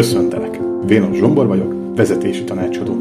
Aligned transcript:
Köszöntelek! 0.00 0.60
Vénos 0.86 1.16
Zsombor 1.16 1.46
vagyok, 1.46 1.74
vezetési 1.96 2.44
tanácsadó. 2.44 2.96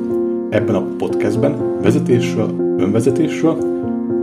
Ebben 0.50 0.76
a 0.76 0.86
podcastben 0.98 1.82
vezetésről, 1.82 2.76
önvezetésről, 2.78 3.58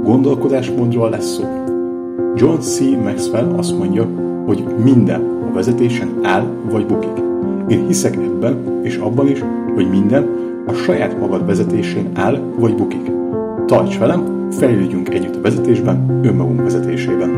gondolkodásmódról 0.02 1.10
lesz 1.10 1.34
szó. 1.34 1.44
John 2.34 2.58
C. 2.58 2.80
Maxwell 2.80 3.54
azt 3.56 3.78
mondja, 3.78 4.04
hogy 4.46 4.64
minden 4.82 5.20
a 5.20 5.52
vezetésen 5.54 6.18
áll 6.22 6.46
vagy 6.70 6.86
bukik. 6.86 7.22
Én 7.68 7.86
hiszek 7.86 8.16
ebben 8.16 8.80
és 8.82 8.96
abban 8.96 9.28
is, 9.28 9.44
hogy 9.74 9.90
minden 9.90 10.28
a 10.66 10.72
saját 10.72 11.20
magad 11.20 11.46
vezetésén 11.46 12.10
áll 12.14 12.38
vagy 12.58 12.74
bukik. 12.74 13.10
Tarts 13.66 13.98
velem, 13.98 14.48
fejlődjünk 14.50 15.14
együtt 15.14 15.36
a 15.36 15.40
vezetésben, 15.40 16.20
önmagunk 16.22 16.62
vezetésében. 16.62 17.30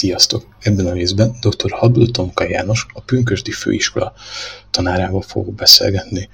Sziasztok! 0.00 0.56
Ebben 0.60 0.86
a 0.86 0.92
részben 0.92 1.36
dr. 1.40 1.70
Habl 1.70 2.04
Tomka 2.04 2.44
János, 2.44 2.86
a 2.92 3.00
Pünkösdi 3.00 3.50
Főiskola 3.50 4.12
tanárával 4.70 5.22
fogok 5.22 5.54
beszélgetni 5.54 6.28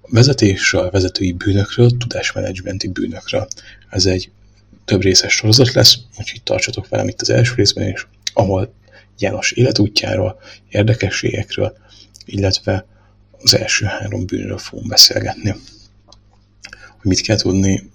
a 0.00 0.08
vezetésről, 0.10 0.90
vezetői 0.90 1.32
bűnökről, 1.32 1.96
tudásmenedzsmenti 1.96 2.88
bűnökről. 2.88 3.48
Ez 3.90 4.06
egy 4.06 4.30
több 4.84 5.02
részes 5.02 5.32
sorozat 5.32 5.72
lesz, 5.72 5.96
úgyhogy 6.18 6.42
tartsatok 6.42 6.88
velem 6.88 7.08
itt 7.08 7.20
az 7.20 7.30
első 7.30 7.54
részben 7.54 7.88
is, 7.88 8.06
ahol 8.32 8.74
János 9.18 9.52
életútjáról, 9.52 10.40
érdekességekről, 10.68 11.76
illetve 12.24 12.86
az 13.42 13.54
első 13.54 13.84
három 13.84 14.26
bűnről 14.26 14.58
fogunk 14.58 14.88
beszélgetni. 14.88 15.50
Hogy 16.70 17.10
mit 17.10 17.20
kell 17.20 17.36
tudni 17.36 17.90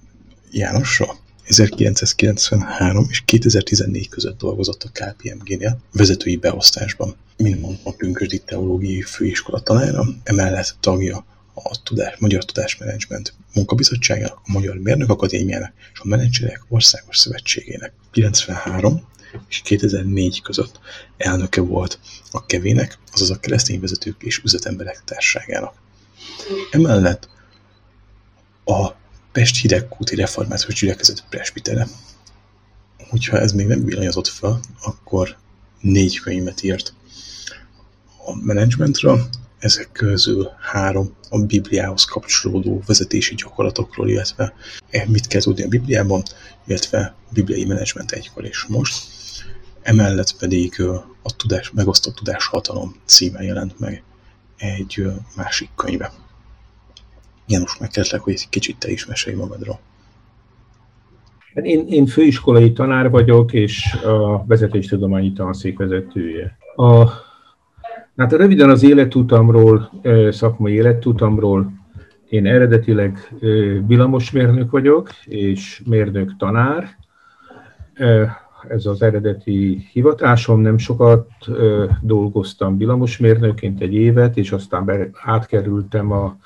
Jánosról? 0.52 1.23
1993 1.46 3.08
és 3.10 3.22
2014 3.26 4.10
között 4.10 4.38
dolgozott 4.38 4.84
a 4.84 4.90
KPMG-nél 4.90 5.80
vezetői 5.92 6.36
beosztásban. 6.36 7.16
Mondtam, 7.38 7.78
a 7.84 7.92
Pünkösdi 7.92 8.40
Teológiai 8.40 9.02
Főiskola 9.02 9.60
tanára, 9.60 10.06
emellett 10.24 10.76
tagja 10.80 11.26
a 11.54 11.84
tudás, 11.84 12.18
Magyar 12.18 12.46
Tudásmenedzsment 12.46 13.34
Munkabizottságának, 13.54 14.42
a 14.44 14.52
Magyar 14.52 14.78
Mérnök 14.78 15.10
Akadémiának 15.10 15.74
és 15.94 16.00
a 16.00 16.08
Menedzserek 16.08 16.66
Országos 16.70 17.18
Szövetségének. 17.18 17.94
93 18.12 19.08
és 19.48 19.62
2004 19.62 20.42
között 20.42 20.80
elnöke 21.18 21.62
volt 21.62 22.00
a 22.32 22.46
kevének, 22.46 22.98
azaz 23.12 23.30
a 23.30 23.40
keresztény 23.40 23.80
vezetők 23.80 24.24
és 24.24 24.42
üzletemberek 24.44 25.02
társágának. 25.06 25.74
Emellett 26.72 27.30
a 28.66 29.03
Pest 29.34 29.62
hidegkúti 29.62 30.16
reformációs 30.16 30.80
gyülekezet 30.80 31.24
presbitere. 31.30 31.88
Hogyha 33.10 33.40
ez 33.40 33.52
még 33.52 33.68
nem 33.68 33.86
villanyozott 33.86 34.28
fel, 34.28 34.60
akkor 34.84 35.38
négy 35.82 36.20
könyvet 36.20 36.64
írt 36.64 36.94
a 38.26 38.36
menedzsmentről, 38.36 39.30
ezek 39.60 39.92
közül 39.92 40.50
három 40.60 41.16
a 41.30 41.40
Bibliához 41.40 42.04
kapcsolódó 42.06 42.84
vezetési 42.86 43.36
gyakorlatokról, 43.36 44.10
illetve 44.10 44.54
mit 45.08 45.28
kell 45.28 45.42
tudni 45.42 45.64
a 45.64 45.68
Bibliában, 45.68 46.24
illetve 46.68 47.16
bibliai 47.30 47.66
menedzsment 47.66 48.12
egykor 48.12 48.46
és 48.46 48.66
most. 48.68 49.06
Emellett 49.82 50.38
pedig 50.38 50.82
a 51.22 51.36
tudás, 51.36 51.72
megosztott 51.72 52.16
tudáshatalom 52.16 52.96
címe 53.06 53.44
jelent 53.44 53.80
meg 53.80 54.04
egy 54.58 55.06
másik 55.36 55.70
könyve. 55.76 56.14
János, 57.48 57.78
megkérlek, 57.78 58.22
hogy 58.22 58.34
egy 58.34 58.50
kicsit 58.50 58.78
te 58.80 58.92
is 58.92 59.06
mesélj 59.06 59.36
magadról. 59.36 59.80
Hát 61.56 61.66
én, 61.66 61.88
én 61.88 62.06
főiskolai 62.06 62.72
tanár 62.72 63.10
vagyok, 63.10 63.54
és 63.54 63.94
a 64.04 64.46
vezetéstudományi 64.46 65.34
tanszék 65.34 65.78
vezetője. 65.78 66.58
A, 66.76 67.10
hát 68.18 68.32
röviden 68.32 68.70
az 68.70 68.84
életutamról, 68.84 69.92
szakmai 70.30 70.74
életutamról, 70.74 71.72
én 72.30 72.46
eredetileg 72.46 73.34
villamosmérnök 73.88 74.72
vagyok, 74.72 75.10
és 75.26 75.82
mérnök 75.86 76.38
tanár. 76.38 76.98
Ez 78.68 78.86
az 78.86 79.02
eredeti 79.02 79.88
hivatásom, 79.92 80.62
nem 80.62 80.78
sokat 80.78 81.28
dolgoztam 82.02 82.78
villamosmérnőként 82.78 83.82
egy 83.82 83.94
évet, 83.94 84.38
és 84.38 84.52
aztán 84.52 85.12
átkerültem 85.24 86.12
a 86.12 86.38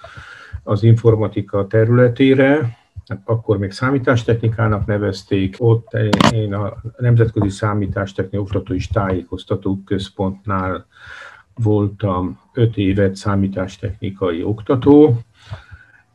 az 0.67 0.83
informatika 0.83 1.67
területére, 1.67 2.77
hát 3.07 3.21
akkor 3.25 3.57
még 3.57 3.71
számítástechnikának 3.71 4.85
nevezték, 4.85 5.55
ott 5.59 5.93
én 6.33 6.53
a 6.53 6.73
Nemzetközi 6.97 7.49
Számítástechnikai 7.49 8.39
Oktató 8.39 8.73
és 8.73 8.87
Tájékoztató 8.87 9.81
Központnál 9.85 10.85
voltam. 11.53 12.39
Öt 12.53 12.77
évet 12.77 13.15
számítástechnikai 13.15 14.43
oktató, 14.43 15.19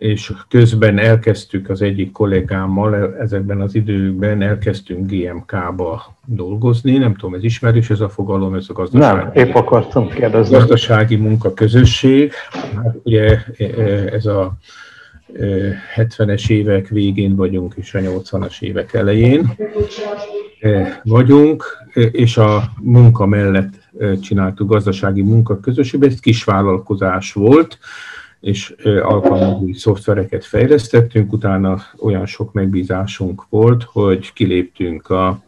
és 0.03 0.33
közben 0.49 0.99
elkezdtük 0.99 1.69
az 1.69 1.83
egyik 1.83 2.13
kollégámmal, 2.13 3.17
ezekben 3.21 3.61
az 3.61 3.75
időkben 3.75 4.43
elkezdtünk 4.43 5.11
GMK-ba 5.11 6.17
dolgozni. 6.25 6.97
Nem 6.97 7.15
tudom, 7.15 7.35
ez 7.35 7.45
ismerős 7.45 7.91
ez 7.91 8.01
a 8.01 8.09
fogalom, 8.09 8.55
ez 8.55 8.67
a 8.69 8.73
gazdasági... 8.73 9.17
Nem, 9.17 9.47
épp 9.47 9.55
akartam 9.55 10.09
kérdezni. 10.09 10.57
Gazdasági 10.57 11.17
munkaközösség. 11.17 12.33
Hát 12.75 12.97
ugye 13.03 13.39
e, 13.59 13.65
e, 13.65 13.83
ez 14.13 14.27
a 14.27 14.53
70-es 15.97 16.51
e, 16.51 16.55
évek 16.55 16.89
végén 16.89 17.37
vagyunk, 17.37 17.75
és 17.77 17.95
a 17.95 17.99
80-as 17.99 18.63
évek 18.63 18.95
elején 18.95 19.53
vagyunk, 21.03 21.65
és 22.13 22.37
a 22.37 22.63
munka 22.81 23.27
mellett 23.27 23.73
csináltuk 24.21 24.69
gazdasági 24.69 25.23
munkaközösségbe, 25.23 26.07
ez 26.07 26.21
kisvállalkozás 26.21 27.33
volt, 27.33 27.79
és 28.43 28.75
alkalmazói 29.03 29.73
szoftvereket 29.73 30.45
fejlesztettünk, 30.45 31.33
utána 31.33 31.79
olyan 31.99 32.27
sok 32.27 32.53
megbízásunk 32.53 33.45
volt, 33.49 33.83
hogy 33.83 34.33
kiléptünk 34.33 35.11
a, 35.11 35.43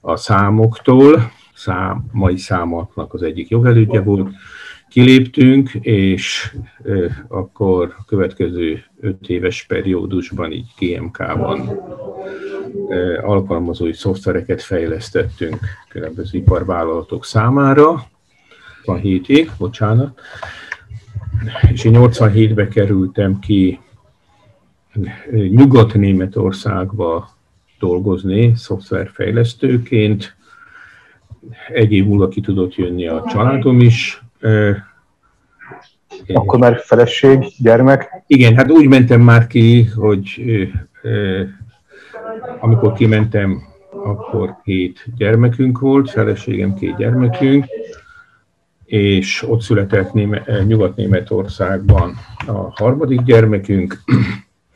a 0.00 0.16
számoktól, 0.16 1.30
szám, 1.54 2.04
mai 2.12 2.36
számaknak 2.36 3.14
az 3.14 3.22
egyik 3.22 3.48
jogelődje 3.48 4.00
volt, 4.00 4.28
kiléptünk, 4.88 5.70
és 5.80 6.54
e, 6.84 7.24
akkor 7.28 7.94
a 7.98 8.04
következő 8.04 8.84
öt 9.00 9.28
éves 9.28 9.64
periódusban 9.64 10.52
így 10.52 10.66
GMK-ban 10.78 11.68
e, 12.88 13.20
alkalmazói 13.24 13.92
szoftvereket 13.92 14.62
fejlesztettünk 14.62 15.58
különböző 15.88 16.38
iparvállalatok 16.38 17.24
számára, 17.24 18.04
van 18.84 18.98
hétig, 18.98 19.50
bocsánat, 19.58 20.20
és 21.72 21.84
én 21.84 21.92
87-ben 21.96 22.68
kerültem 22.68 23.38
ki 23.38 23.80
Nyugat-Németországba 25.30 27.28
dolgozni 27.78 28.52
szoftverfejlesztőként. 28.56 30.36
Egy 31.68 31.92
év 31.92 32.06
múlva 32.06 32.28
ki 32.28 32.40
tudott 32.40 32.74
jönni 32.74 33.06
a 33.08 33.24
családom 33.28 33.80
is. 33.80 34.22
Akkor 36.32 36.58
már 36.58 36.80
feleség, 36.84 37.44
gyermek? 37.58 38.22
Igen, 38.26 38.56
hát 38.56 38.70
úgy 38.70 38.88
mentem 38.88 39.20
már 39.20 39.46
ki, 39.46 39.84
hogy 39.84 40.42
amikor 42.60 42.92
kimentem, 42.92 43.62
akkor 44.04 44.56
két 44.64 45.04
gyermekünk 45.16 45.78
volt, 45.78 46.10
feleségem 46.10 46.74
két 46.74 46.96
gyermekünk, 46.96 47.64
és 48.92 49.42
ott 49.48 49.60
született 49.60 50.12
Néme, 50.12 50.42
eh, 50.46 50.64
Nyugat-Németországban 50.64 52.14
a 52.46 52.52
harmadik 52.52 53.22
gyermekünk, 53.22 53.98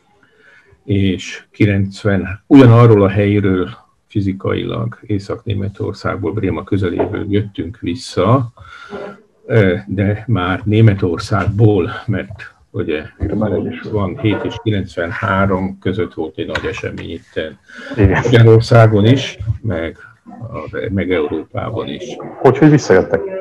és 0.84 1.44
90, 1.50 2.42
ugyanarról 2.46 3.02
a 3.02 3.08
helyről 3.08 3.68
fizikailag 4.06 4.98
Észak-Németországból, 5.02 6.32
Bréma 6.32 6.64
közeléből 6.64 7.26
jöttünk 7.28 7.78
vissza, 7.80 8.52
eh, 9.46 9.82
de 9.86 10.24
már 10.26 10.60
Németországból, 10.64 11.90
mert 12.06 12.54
ugye 12.70 13.02
van 13.90 14.18
7 14.18 14.44
és 14.44 14.54
93 14.62 15.78
között 15.78 16.14
volt 16.14 16.38
egy 16.38 16.46
nagy 16.46 16.64
esemény 16.64 17.10
itt 17.10 17.56
Magyarországon 17.96 19.04
is, 19.04 19.38
meg, 19.62 19.96
meg 20.90 21.12
Európában 21.12 21.88
is. 21.88 22.04
Hogy, 22.40 22.58
hogy 22.58 22.70
visszajöttek? 22.70 23.35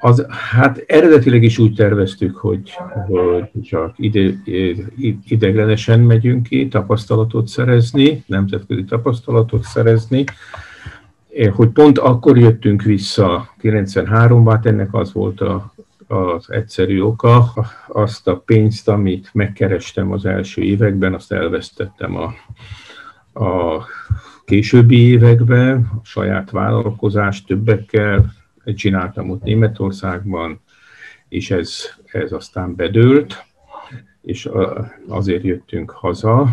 Az, 0.00 0.26
hát 0.28 0.84
eredetileg 0.86 1.42
is 1.42 1.58
úgy 1.58 1.74
terveztük, 1.74 2.36
hogy, 2.36 2.70
hogy 3.06 3.62
csak 3.62 3.94
ide, 3.96 4.32
ideglenesen 5.28 6.00
megyünk 6.00 6.46
ki, 6.46 6.68
tapasztalatot 6.68 7.48
szerezni, 7.48 8.24
nemzetközi 8.26 8.84
tapasztalatot 8.84 9.62
szerezni, 9.62 10.24
hogy 11.52 11.68
pont 11.68 11.98
akkor 11.98 12.38
jöttünk 12.38 12.82
vissza 12.82 13.54
93-ban, 13.62 14.46
hát 14.48 14.66
ennek 14.66 14.94
az 14.94 15.12
volt 15.12 15.40
a, 15.40 15.72
az 16.06 16.50
egyszerű 16.50 17.00
oka, 17.00 17.52
azt 17.88 18.28
a 18.28 18.36
pénzt, 18.36 18.88
amit 18.88 19.30
megkerestem 19.32 20.12
az 20.12 20.24
első 20.24 20.62
években, 20.62 21.14
azt 21.14 21.32
elvesztettem 21.32 22.16
a, 22.16 22.32
a 23.44 23.84
későbbi 24.44 25.08
években 25.08 25.90
a 25.92 26.04
saját 26.04 26.50
vállalkozást 26.50 27.46
többekkel 27.46 28.32
csináltam 28.64 29.30
ott 29.30 29.42
Németországban, 29.42 30.60
és 31.28 31.50
ez, 31.50 31.76
ez 32.04 32.32
aztán 32.32 32.74
bedőlt, 32.74 33.44
és 34.22 34.48
azért 35.08 35.44
jöttünk 35.44 35.90
haza, 35.90 36.48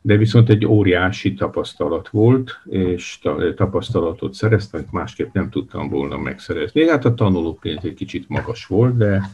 de 0.00 0.16
viszont 0.16 0.48
egy 0.48 0.66
óriási 0.66 1.34
tapasztalat 1.34 2.08
volt, 2.08 2.60
és 2.64 3.18
tapasztalatot 3.56 4.34
szereztem, 4.34 4.84
másképp 4.90 5.32
nem 5.32 5.50
tudtam 5.50 5.88
volna 5.88 6.18
megszerezni. 6.18 6.88
Hát 6.88 7.04
a 7.04 7.14
tanulópénz 7.14 7.84
egy 7.84 7.94
kicsit 7.94 8.28
magas 8.28 8.66
volt, 8.66 8.96
de, 8.96 9.30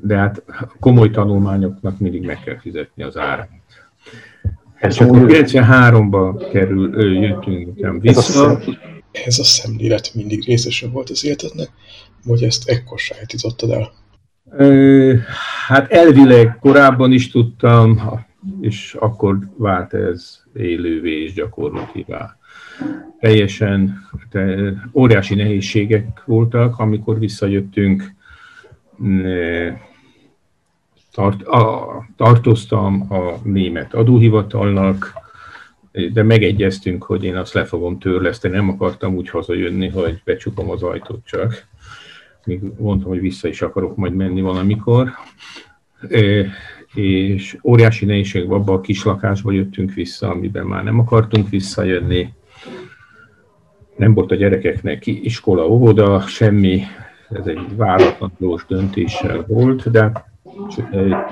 de 0.00 0.16
hát 0.16 0.42
komoly 0.80 1.10
tanulmányoknak 1.10 1.98
mindig 1.98 2.22
meg 2.24 2.40
kell 2.40 2.58
fizetni 2.58 3.02
az 3.02 3.16
árat. 3.16 3.48
És 4.80 5.00
akkor 5.00 5.26
93-ba 5.28 6.48
kerül, 6.52 7.14
jöttünk 7.22 7.80
nem 7.80 8.00
vissza. 8.00 8.58
Ez 8.58 8.91
a 9.38 9.44
szemlélet 9.44 10.14
mindig 10.14 10.44
részese 10.44 10.88
volt 10.88 11.10
az 11.10 11.24
életednek, 11.24 11.70
vagy 12.24 12.42
ezt 12.42 12.68
ekkor 12.68 12.98
sajátítottad 12.98 13.70
el? 13.70 13.92
Hát 15.66 15.90
elvileg 15.90 16.58
korábban 16.60 17.12
is 17.12 17.30
tudtam, 17.30 18.00
és 18.60 18.96
akkor 19.00 19.38
vált 19.56 19.94
ez 19.94 20.42
élővé 20.54 21.22
és 21.22 21.32
gyakorlatívá. 21.32 22.36
Teljesen 23.20 24.08
te, 24.30 24.72
óriási 24.92 25.34
nehézségek 25.34 26.22
voltak, 26.24 26.78
amikor 26.78 27.18
visszajöttünk. 27.18 28.14
Tart, 31.12 31.42
a, 31.42 31.88
tartoztam 32.16 33.12
a 33.12 33.38
német 33.44 33.94
adóhivatalnak, 33.94 35.12
de 36.12 36.22
megegyeztünk, 36.22 37.02
hogy 37.02 37.24
én 37.24 37.36
azt 37.36 37.52
le 37.52 37.64
fogom 37.64 37.98
törleszteni, 37.98 38.54
nem 38.54 38.68
akartam 38.68 39.14
úgy 39.14 39.28
hazajönni, 39.28 39.88
hogy 39.88 40.20
becsukom 40.24 40.70
az 40.70 40.82
ajtót 40.82 41.24
csak. 41.24 41.66
Még 42.44 42.60
mondtam, 42.78 43.08
hogy 43.08 43.20
vissza 43.20 43.48
is 43.48 43.62
akarok 43.62 43.96
majd 43.96 44.14
menni 44.14 44.40
valamikor 44.40 45.12
és 46.94 47.58
óriási 47.64 48.04
nehézség 48.04 48.50
abban 48.50 48.76
a 48.76 48.80
kis 48.80 49.04
lakásba 49.04 49.52
jöttünk 49.52 49.92
vissza, 49.92 50.28
amiben 50.28 50.66
már 50.66 50.84
nem 50.84 50.98
akartunk 50.98 51.48
visszajönni. 51.48 52.32
Nem 53.96 54.14
volt 54.14 54.30
a 54.30 54.34
gyerekeknek 54.34 55.06
iskola, 55.06 55.68
óvoda, 55.68 56.20
semmi, 56.20 56.82
ez 57.30 57.46
egy 57.46 57.76
váratlanulós 57.76 58.66
döntéssel 58.66 59.44
volt, 59.48 59.90
de 59.90 60.12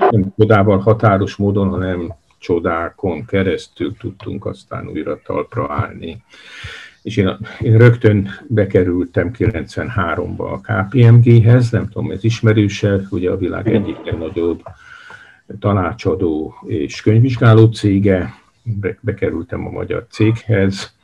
nem 0.09 0.33
csodával 0.37 0.77
határos 0.77 1.35
módon, 1.35 1.69
hanem 1.69 2.13
csodákon 2.41 3.25
keresztül 3.25 3.95
tudtunk 3.97 4.45
aztán 4.45 4.87
újra 4.87 5.19
talpra 5.23 5.73
állni. 5.73 6.23
És 7.01 7.17
én, 7.17 7.37
én 7.59 7.77
rögtön 7.77 8.29
bekerültem 8.47 9.31
93-ba 9.37 10.37
a 10.37 10.59
KPMG-hez, 10.59 11.69
nem 11.69 11.89
tudom, 11.89 12.11
ez 12.11 12.23
ismerőse, 12.23 13.01
ugye 13.09 13.31
a 13.31 13.37
világ 13.37 13.73
egyik 13.73 13.97
legnagyobb 14.03 14.61
tanácsadó 15.59 16.53
és 16.67 17.01
könyvvizsgáló 17.01 17.65
cége, 17.65 18.33
bekerültem 18.99 19.67
a 19.67 19.69
magyar 19.69 20.05
céghez. 20.09 20.95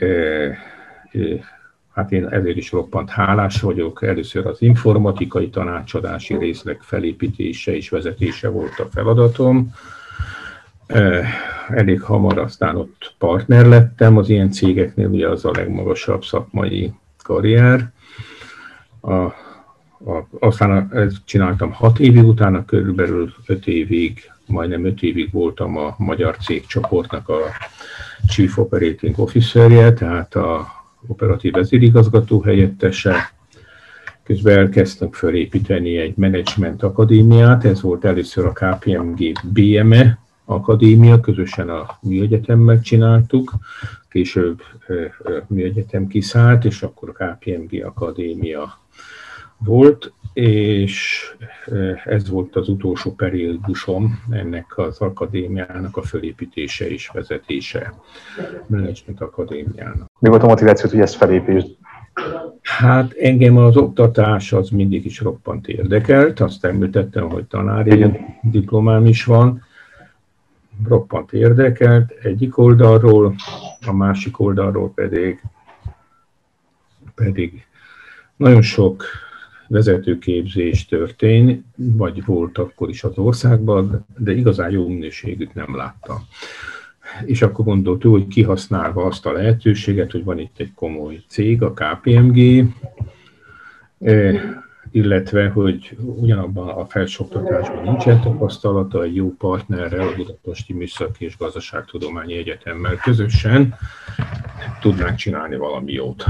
E, 0.00 0.06
e, 0.06 0.56
hát 1.94 2.12
én 2.12 2.26
ezért 2.26 2.56
is 2.56 2.72
roppant 2.72 3.10
hálás 3.10 3.60
vagyok. 3.60 4.02
Először 4.02 4.46
az 4.46 4.62
informatikai 4.62 5.50
tanácsadási 5.50 6.36
részleg 6.36 6.80
felépítése 6.80 7.76
és 7.76 7.88
vezetése 7.88 8.48
volt 8.48 8.78
a 8.78 8.88
feladatom. 8.92 9.72
Elég 11.68 12.00
hamar 12.00 12.38
aztán 12.38 12.76
ott 12.76 13.14
partner 13.18 13.66
lettem, 13.66 14.16
az 14.16 14.28
ilyen 14.28 14.50
cégeknél 14.50 15.08
ugye 15.08 15.28
az 15.28 15.44
a 15.44 15.50
legmagasabb 15.54 16.24
szakmai 16.24 16.92
karrier. 17.22 17.92
A 19.00 19.44
a, 20.04 20.26
aztán 20.38 20.88
ezt 20.92 21.16
csináltam 21.24 21.72
hat 21.72 21.98
évig, 21.98 22.24
utána 22.24 22.64
körülbelül 22.64 23.32
öt 23.46 23.66
évig, 23.66 24.30
majdnem 24.46 24.84
öt 24.84 25.02
évig 25.02 25.32
voltam 25.32 25.76
a 25.76 25.94
magyar 25.98 26.36
cégcsoportnak 26.36 27.28
a 27.28 27.38
Chief 28.28 28.58
Operating 28.58 29.18
Officerje, 29.18 29.92
tehát 29.92 30.34
a 30.34 30.66
operatív 31.06 31.52
vezérigazgató 31.52 32.40
helyettese. 32.40 33.32
Közben 34.22 34.58
elkezdtünk 34.58 35.14
felépíteni 35.14 35.96
egy 35.96 36.16
management 36.16 36.82
akadémiát, 36.82 37.64
ez 37.64 37.82
volt 37.82 38.04
először 38.04 38.46
a 38.46 38.52
KPMG 38.52 39.32
BME 39.52 40.18
akadémia, 40.46 41.20
közösen 41.20 41.68
a 41.68 41.98
műegyetemmel 42.02 42.80
csináltuk, 42.80 43.52
később 44.08 44.62
műegyetem 45.46 46.06
kiszállt, 46.06 46.64
és 46.64 46.82
akkor 46.82 47.08
a 47.08 47.24
KPMG 47.24 47.84
akadémia 47.84 48.78
volt, 49.58 50.12
és 50.32 51.24
ez 52.04 52.28
volt 52.28 52.56
az 52.56 52.68
utolsó 52.68 53.14
periódusom 53.14 54.22
ennek 54.30 54.78
az 54.78 54.98
akadémiának 54.98 55.96
a 55.96 56.02
fölépítése 56.02 56.88
és 56.90 57.08
vezetése, 57.08 57.94
Management 58.66 59.20
Akadémiának. 59.20 60.10
Mi 60.18 60.28
volt 60.28 60.42
a 60.42 60.46
motiváció, 60.46 60.90
hogy 60.90 61.00
ezt 61.00 61.14
felépítsd? 61.14 61.76
Hát 62.62 63.12
engem 63.12 63.56
az 63.56 63.76
oktatás 63.76 64.52
az 64.52 64.68
mindig 64.68 65.04
is 65.04 65.20
roppant 65.20 65.68
érdekelt, 65.68 66.40
azt 66.40 66.64
említettem, 66.64 67.28
hogy 67.28 67.44
tanári 67.44 67.92
Igen. 67.92 68.16
diplomám 68.42 69.06
is 69.06 69.24
van, 69.24 69.64
roppant 70.84 71.32
érdekelt 71.32 72.10
egyik 72.10 72.58
oldalról, 72.58 73.34
a 73.86 73.92
másik 73.92 74.40
oldalról 74.40 74.92
pedig, 74.94 75.42
pedig 77.14 77.66
nagyon 78.36 78.62
sok 78.62 79.04
vezetőképzés 79.68 80.86
történt, 80.86 81.64
vagy 81.76 82.24
volt 82.24 82.58
akkor 82.58 82.88
is 82.88 83.04
az 83.04 83.18
országban, 83.18 84.06
de 84.16 84.32
igazán 84.32 84.70
jó 84.70 84.88
minőségűt 84.88 85.54
nem 85.54 85.76
láttam. 85.76 86.18
És 87.24 87.42
akkor 87.42 87.64
gondolt 87.64 88.04
ő, 88.04 88.08
hogy 88.08 88.26
kihasználva 88.26 89.04
azt 89.04 89.26
a 89.26 89.32
lehetőséget, 89.32 90.12
hogy 90.12 90.24
van 90.24 90.38
itt 90.38 90.58
egy 90.58 90.74
komoly 90.74 91.22
cég, 91.28 91.62
a 91.62 91.72
KPMG, 91.72 92.64
eh, 93.98 94.40
illetve, 94.96 95.48
hogy 95.48 95.96
ugyanabban 95.98 96.68
a 96.68 96.84
felsőoktatásban 96.84 97.82
nincsen 97.82 98.20
tapasztalata, 98.20 99.02
egy 99.02 99.14
jó 99.14 99.34
partnerrel, 99.38 100.08
a 100.08 100.14
Budapesti 100.16 100.72
Műszaki 100.72 101.24
és 101.24 101.36
Gazdaságtudományi 101.36 102.36
Egyetemmel 102.36 102.96
közösen 102.96 103.74
tudnánk 104.80 105.16
csinálni 105.16 105.56
valami 105.56 105.92
jót. 105.92 106.24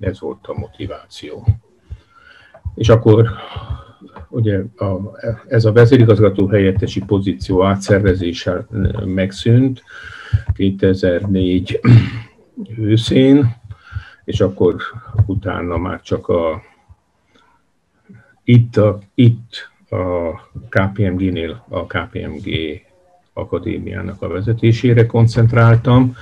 Ez 0.00 0.20
volt 0.20 0.46
a 0.46 0.58
motiváció 0.58 1.46
és 2.74 2.88
akkor 2.88 3.28
ugye 4.28 4.62
a, 4.76 5.00
ez 5.48 5.64
a 5.64 5.72
vezérigazgató 5.72 6.46
helyettesi 6.46 7.00
pozíció 7.00 7.64
átszervezéssel 7.64 8.66
megszűnt 9.04 9.82
2004 10.54 11.80
őszén, 12.78 13.56
és 14.24 14.40
akkor 14.40 14.76
utána 15.26 15.76
már 15.76 16.00
csak 16.00 16.28
a 16.28 16.62
itt 18.44 18.76
a, 18.76 18.98
itt 19.14 19.70
a 19.90 20.32
KPMG-nél 20.68 21.64
a 21.68 21.86
KPMG 21.86 22.80
akadémiának 23.32 24.22
a 24.22 24.28
vezetésére 24.28 25.06
koncentráltam. 25.06 26.16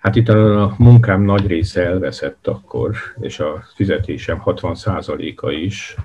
Hát 0.00 0.16
itt 0.16 0.28
a 0.28 0.74
munkám 0.78 1.22
nagy 1.22 1.46
része 1.46 1.84
elveszett 1.84 2.46
akkor, 2.46 2.96
és 3.20 3.40
a 3.40 3.64
fizetésem 3.74 4.42
60%-a 4.44 5.50
is 5.50 5.96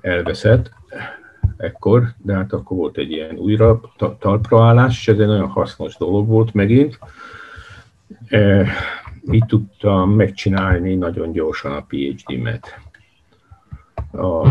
elveszett 0.00 0.70
ekkor, 1.56 2.14
de 2.22 2.34
hát 2.34 2.52
akkor 2.52 2.76
volt 2.76 2.96
egy 2.96 3.10
ilyen 3.10 3.36
újra 3.36 3.80
talpraállás, 4.18 4.98
és 4.98 5.08
ez 5.08 5.18
egy 5.18 5.26
nagyon 5.26 5.48
hasznos 5.48 5.96
dolog 5.96 6.26
volt 6.26 6.54
megint. 6.54 6.98
E, 8.28 8.66
így 9.30 9.44
tudtam 9.46 10.10
megcsinálni 10.10 10.94
nagyon 10.94 11.32
gyorsan 11.32 11.72
a 11.72 11.84
PhD-met. 11.88 12.78
A, 14.16 14.46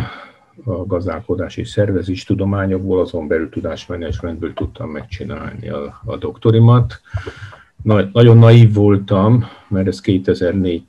a 0.66 0.86
gazdálkodás 0.86 1.58
és 1.58 1.70
szervezés 1.70 2.24
tudományokból, 2.24 3.00
azon 3.00 3.28
belül 3.28 3.50
tudásmenedzsmentből 3.50 4.54
tudtam 4.54 4.90
megcsinálni 4.90 5.70
a, 5.70 6.02
a 6.06 6.18
doktorimat 6.18 7.02
na, 7.84 8.10
nagyon 8.14 8.38
naív 8.38 8.74
voltam, 8.74 9.46
mert 9.68 9.88
ezt 9.88 10.02
2004 10.02 10.84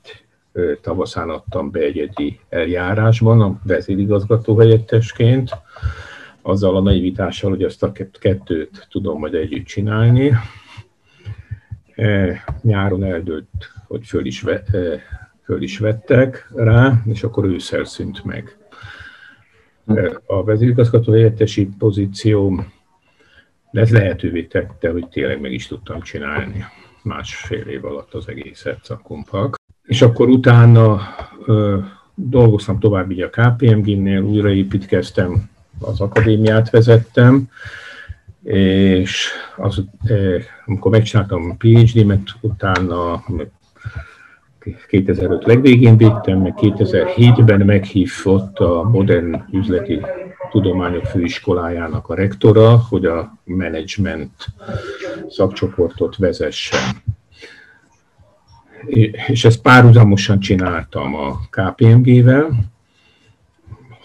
tavaszán 0.81 1.29
adtam 1.29 1.71
be 1.71 1.79
egyedi 1.79 2.39
eljárásban, 2.49 3.41
a 3.41 3.59
vezérigazgató 3.63 4.57
helyettesként, 4.57 5.49
azzal 6.41 6.75
a 6.75 6.81
naivitással, 6.81 7.49
hogy 7.49 7.63
azt 7.63 7.83
a 7.83 7.91
kettőt 8.19 8.87
tudom 8.89 9.19
majd 9.19 9.33
együtt 9.33 9.65
csinálni. 9.65 10.33
E, 11.95 12.43
nyáron 12.61 13.03
eldőlt, 13.03 13.71
hogy 13.87 14.05
föl 14.05 14.25
is, 14.25 14.41
ve, 14.41 14.63
e, 14.71 15.01
föl 15.43 15.61
is 15.61 15.77
vettek 15.77 16.51
rá, 16.55 17.01
és 17.05 17.23
akkor 17.23 17.45
ősszel 17.45 17.83
szűnt 17.83 18.23
meg. 18.23 18.57
A 20.25 20.43
vezérigazgató 20.43 21.11
helyettesi 21.11 21.69
pozíció 21.77 22.63
ez 23.71 23.91
lehetővé 23.91 24.43
tette, 24.43 24.91
hogy 24.91 25.07
tényleg 25.07 25.41
meg 25.41 25.51
is 25.51 25.67
tudtam 25.67 26.01
csinálni. 26.01 26.65
másfél 27.03 27.67
év 27.67 27.85
alatt 27.85 28.13
az 28.13 28.27
egészet 28.27 28.79
szakkompak. 28.83 29.55
És 29.83 30.01
akkor 30.01 30.29
utána 30.29 31.01
ö, 31.45 31.79
dolgoztam 32.15 32.79
tovább 32.79 33.11
így 33.11 33.21
a 33.21 33.29
KPMG-nél, 33.29 34.21
újraépítkeztem, 34.21 35.49
az 35.79 36.01
akadémiát 36.01 36.69
vezettem, 36.69 37.49
és 38.43 39.29
az, 39.57 39.83
amikor 40.65 40.91
megcsináltam 40.91 41.49
a 41.49 41.55
PhD-met, 41.57 42.21
utána 42.41 43.23
2005 44.87 45.45
legvégén 45.45 45.97
vittem, 45.97 46.39
meg 46.39 46.53
2007-ben 46.57 47.59
meghívott 47.59 48.59
a 48.59 48.83
modern 48.83 49.43
üzleti 49.51 50.01
tudományok 50.51 51.05
főiskolájának 51.05 52.09
a 52.09 52.15
rektora, 52.15 52.77
hogy 52.77 53.05
a 53.05 53.37
menedzsment 53.43 54.31
szakcsoportot 55.29 56.15
vezessen. 56.15 56.79
És 59.27 59.45
ezt 59.45 59.61
párhuzamosan 59.61 60.39
csináltam 60.39 61.15
a 61.15 61.39
KPMG-vel, 61.49 62.73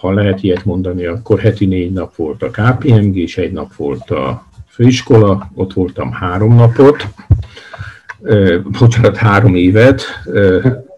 ha 0.00 0.12
lehet 0.12 0.42
ilyet 0.42 0.64
mondani, 0.64 1.04
akkor 1.04 1.40
heti 1.40 1.66
négy 1.66 1.92
nap 1.92 2.14
volt 2.14 2.42
a 2.42 2.50
KPMG, 2.50 3.16
és 3.16 3.36
egy 3.38 3.52
nap 3.52 3.74
volt 3.74 4.10
a 4.10 4.46
főiskola, 4.66 5.50
ott 5.54 5.72
voltam 5.72 6.12
három 6.12 6.54
napot, 6.54 7.06
bocsánat, 8.78 9.16
három 9.16 9.54
évet, 9.54 10.02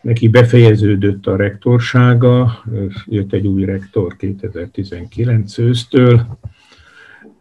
Neki 0.00 0.28
befejeződött 0.28 1.26
a 1.26 1.36
rektorsága, 1.36 2.64
jött 3.06 3.32
egy 3.32 3.46
új 3.46 3.64
rektor 3.64 4.16
2019 4.16 5.58
ősztől, 5.58 6.38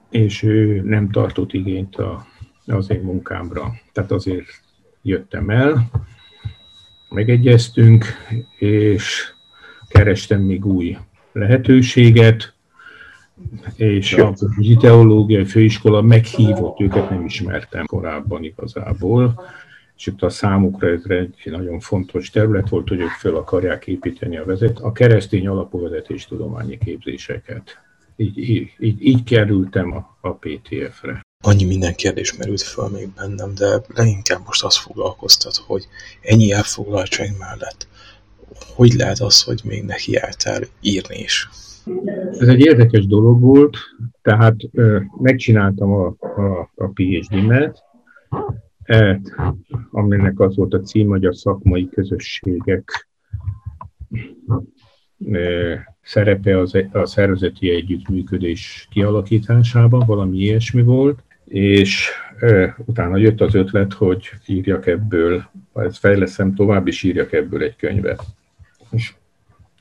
és 0.09 0.43
ő 0.43 0.81
nem 0.81 1.09
tartott 1.09 1.53
igényt 1.53 1.95
a, 1.95 2.25
az 2.65 2.89
én 2.89 3.01
munkámra. 3.01 3.73
Tehát 3.93 4.11
azért 4.11 4.47
jöttem 5.01 5.49
el, 5.49 5.89
megegyeztünk, 7.09 8.05
és 8.57 9.31
kerestem 9.87 10.41
még 10.41 10.65
új 10.65 10.97
lehetőséget, 11.31 12.55
és 13.75 14.13
a 14.13 14.33
teológiai 14.79 15.45
főiskola 15.45 16.01
meghívott 16.01 16.79
őket, 16.79 17.09
nem 17.09 17.25
ismertem 17.25 17.85
korábban 17.85 18.43
igazából, 18.43 19.41
és 19.97 20.07
itt 20.07 20.21
a 20.21 20.29
számukra 20.29 20.87
ez 20.87 21.03
egy 21.07 21.35
nagyon 21.43 21.79
fontos 21.79 22.29
terület 22.29 22.69
volt, 22.69 22.87
hogy 22.87 22.99
ők 22.99 23.09
fel 23.09 23.35
akarják 23.35 23.87
építeni 23.87 24.37
a, 24.37 24.45
vezet, 24.45 24.79
a 24.79 24.91
keresztény 24.91 25.47
alapú 25.47 25.81
vezetéstudományi 25.81 26.77
képzéseket. 26.77 27.81
Így, 28.17 28.38
így, 28.38 28.69
így, 28.79 29.01
így 29.05 29.24
kerültem 29.24 29.91
a, 29.91 30.17
a 30.21 30.33
PTF-re. 30.33 31.21
Annyi 31.43 31.65
minden 31.65 31.95
kérdés 31.95 32.38
merült 32.38 32.62
fel 32.62 32.89
még 32.89 33.09
bennem, 33.15 33.53
de 33.55 33.81
leginkább 33.88 34.41
most 34.45 34.63
azt 34.63 34.77
foglalkoztat, 34.77 35.55
hogy 35.55 35.88
ennyi 36.21 36.51
elfoglaltság 36.51 37.36
mellett 37.39 37.88
hogy 38.75 38.93
lehet 38.93 39.19
az, 39.19 39.43
hogy 39.43 39.62
még 39.65 39.83
nekiálltál 39.83 40.62
írni 40.81 41.17
is? 41.19 41.50
Ez 42.39 42.47
egy 42.47 42.59
érdekes 42.59 43.07
dolog 43.07 43.41
volt, 43.41 43.77
tehát 44.21 44.55
ö, 44.71 45.00
megcsináltam 45.17 45.91
a, 45.91 46.15
a, 46.19 46.71
a 46.75 46.88
PhD-met, 46.93 47.83
e, 48.83 49.21
aminek 49.91 50.39
az 50.39 50.55
volt 50.55 50.74
a 50.74 50.79
cím, 50.79 51.07
hogy 51.07 51.25
a 51.25 51.33
szakmai 51.33 51.89
közösségek 51.89 53.07
szerepe 56.07 56.59
az, 56.59 56.77
a 56.91 57.05
szervezeti 57.05 57.69
együttműködés 57.69 58.87
kialakításában, 58.91 60.05
valami 60.05 60.37
ilyesmi 60.37 60.81
volt, 60.81 61.19
és 61.45 62.09
e, 62.39 62.75
utána 62.85 63.17
jött 63.17 63.41
az 63.41 63.55
ötlet, 63.55 63.93
hogy 63.93 64.29
írjak 64.45 64.87
ebből, 64.87 65.49
ezt 65.73 65.97
fejleszem 65.97 66.53
tovább, 66.55 66.87
és 66.87 67.03
írjak 67.03 67.33
ebből 67.33 67.63
egy 67.63 67.75
könyvet. 67.75 68.23
És 68.91 69.13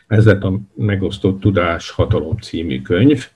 ez 0.07 0.25
lett 0.25 0.43
a 0.43 0.61
Megosztott 0.75 1.41
Tudás 1.41 1.91
Hatalom 1.91 2.37
című 2.37 2.83
könyv, 2.83 3.27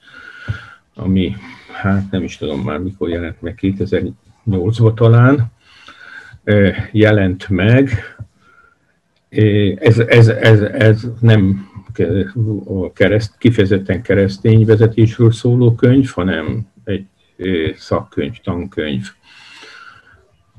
ami, 0.95 1.35
hát 1.73 2.11
nem 2.11 2.23
is 2.23 2.37
tudom 2.37 2.61
már 2.61 2.79
mikor 2.79 3.09
jelent 3.09 3.43
meg, 3.43 3.59
2008-ban 3.63 4.95
talán 4.95 5.53
jelent 6.93 7.49
meg. 7.49 7.91
Ez, 9.79 9.99
ez, 9.99 10.29
ez, 10.29 10.61
ez 10.61 11.07
nem 11.21 11.70
a 12.65 12.93
kereszt, 12.93 13.39
kifejezetten 13.39 14.03
keresztény 14.03 14.65
vezetésről 14.65 15.33
szóló 15.33 15.75
könyv, 15.75 16.11
hanem 16.11 16.67
egy 16.85 17.07
szakkönyv, 17.75 18.37
tankönyv. 18.43 19.07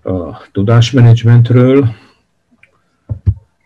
A 0.03 0.51
tudásmenedzsmentről, 0.51 1.87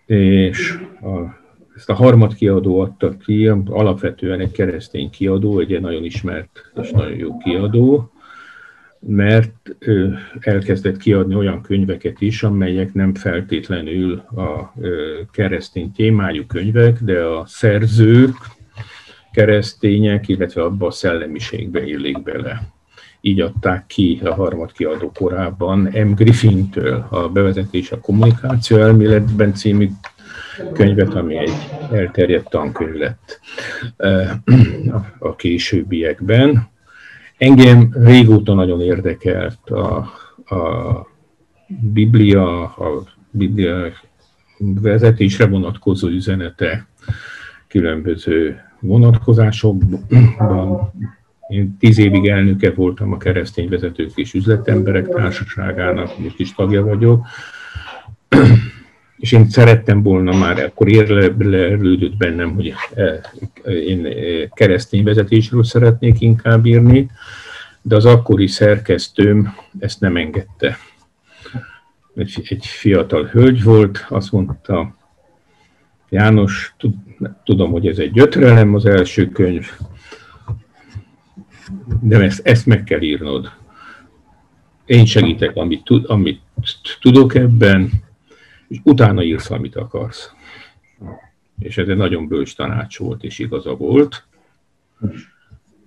és 0.05 0.79
a 1.01 1.43
ezt 1.75 1.89
a 1.89 1.93
harmad 1.93 2.33
kiadó 2.33 2.79
adta 2.79 3.17
ki, 3.17 3.47
alapvetően 3.65 4.39
egy 4.39 4.51
keresztény 4.51 5.09
kiadó, 5.09 5.59
egy 5.59 5.81
nagyon 5.81 6.03
ismert 6.03 6.71
és 6.81 6.91
nagyon 6.91 7.17
jó 7.17 7.37
kiadó, 7.37 8.11
mert 9.07 9.75
elkezdett 10.39 10.97
kiadni 10.97 11.35
olyan 11.35 11.61
könyveket 11.61 12.21
is, 12.21 12.43
amelyek 12.43 12.93
nem 12.93 13.13
feltétlenül 13.13 14.17
a 14.17 14.73
keresztény 15.31 15.91
témájú 15.91 16.45
könyvek, 16.45 16.99
de 17.01 17.19
a 17.19 17.45
szerzők 17.47 18.35
keresztények, 19.31 20.27
illetve 20.27 20.63
abba 20.63 20.87
a 20.87 20.91
szellemiségbe 20.91 21.85
illik 21.85 22.23
bele. 22.23 22.61
Így 23.21 23.41
adták 23.41 23.85
ki 23.85 24.19
a 24.23 24.33
harmad 24.33 24.71
kiadó 24.71 25.11
korábban 25.11 25.79
M. 25.79 26.13
Griffintől 26.15 27.07
a 27.09 27.29
bevezetés 27.29 27.91
a 27.91 27.99
kommunikáció 27.99 28.77
elméletben 28.77 29.53
című 29.53 29.89
könyvet, 30.73 31.13
ami 31.13 31.37
egy 31.37 31.53
elterjedt 31.91 32.49
tankönyv 32.49 32.95
lett 32.95 33.39
a 35.19 35.35
későbbiekben. 35.35 36.73
Engem 37.37 37.89
régóta 37.91 38.53
nagyon 38.53 38.81
érdekelt 38.81 39.69
a, 39.69 39.97
a 40.55 41.07
Biblia, 41.93 42.63
a 42.63 43.03
Biblia 43.31 43.91
vezetésre 44.57 45.47
vonatkozó 45.47 46.07
üzenete 46.07 46.87
különböző 47.67 48.61
vonatkozásokban. 48.79 50.05
Én 51.47 51.77
tíz 51.79 51.97
évig 51.97 52.27
elnöke 52.27 52.71
voltam 52.71 53.13
a 53.13 53.17
keresztény 53.17 53.69
vezetők 53.69 54.11
és 54.15 54.33
üzletemberek 54.33 55.07
társaságának, 55.07 56.19
most 56.19 56.39
is 56.39 56.53
tagja 56.53 56.83
vagyok 56.83 57.25
és 59.25 59.31
én 59.31 59.49
szerettem 59.49 60.03
volna 60.03 60.37
már, 60.37 60.59
akkor 60.59 60.87
érlelődött 60.87 62.17
bennem, 62.17 62.53
hogy 62.53 62.73
eh, 62.93 63.19
én 63.63 64.05
eh, 64.05 64.13
keresztény 64.53 65.03
vezetésről 65.03 65.63
szeretnék 65.63 66.21
inkább 66.21 66.65
írni, 66.65 67.09
de 67.81 67.95
az 67.95 68.05
akkori 68.05 68.47
szerkesztőm 68.47 69.55
ezt 69.79 69.99
nem 69.99 70.17
engedte. 70.17 70.77
Egy, 72.15 72.41
egy 72.49 72.65
fiatal 72.65 73.25
hölgy 73.25 73.63
volt, 73.63 74.05
azt 74.09 74.31
mondta, 74.31 74.95
János, 76.09 76.75
tudom, 77.43 77.71
hogy 77.71 77.87
ez 77.87 77.97
egy 77.97 78.19
ötrelem 78.19 78.73
az 78.73 78.85
első 78.85 79.29
könyv, 79.29 79.71
de 82.01 82.19
ezt, 82.19 82.47
ezt 82.47 82.65
meg 82.65 82.83
kell 82.83 83.01
írnod. 83.01 83.51
Én 84.85 85.05
segítek, 85.05 85.55
amit, 85.55 85.89
amit 86.05 86.41
tudok 86.99 87.35
ebben, 87.35 88.03
és 88.75 88.81
utána 88.83 89.23
írsz, 89.23 89.51
amit 89.51 89.75
akarsz. 89.75 90.31
És 91.59 91.77
ez 91.77 91.87
egy 91.87 91.97
nagyon 91.97 92.27
bölcs 92.27 92.55
tanács 92.55 92.97
volt, 92.97 93.23
és 93.23 93.39
igaza 93.39 93.75
volt. 93.75 94.23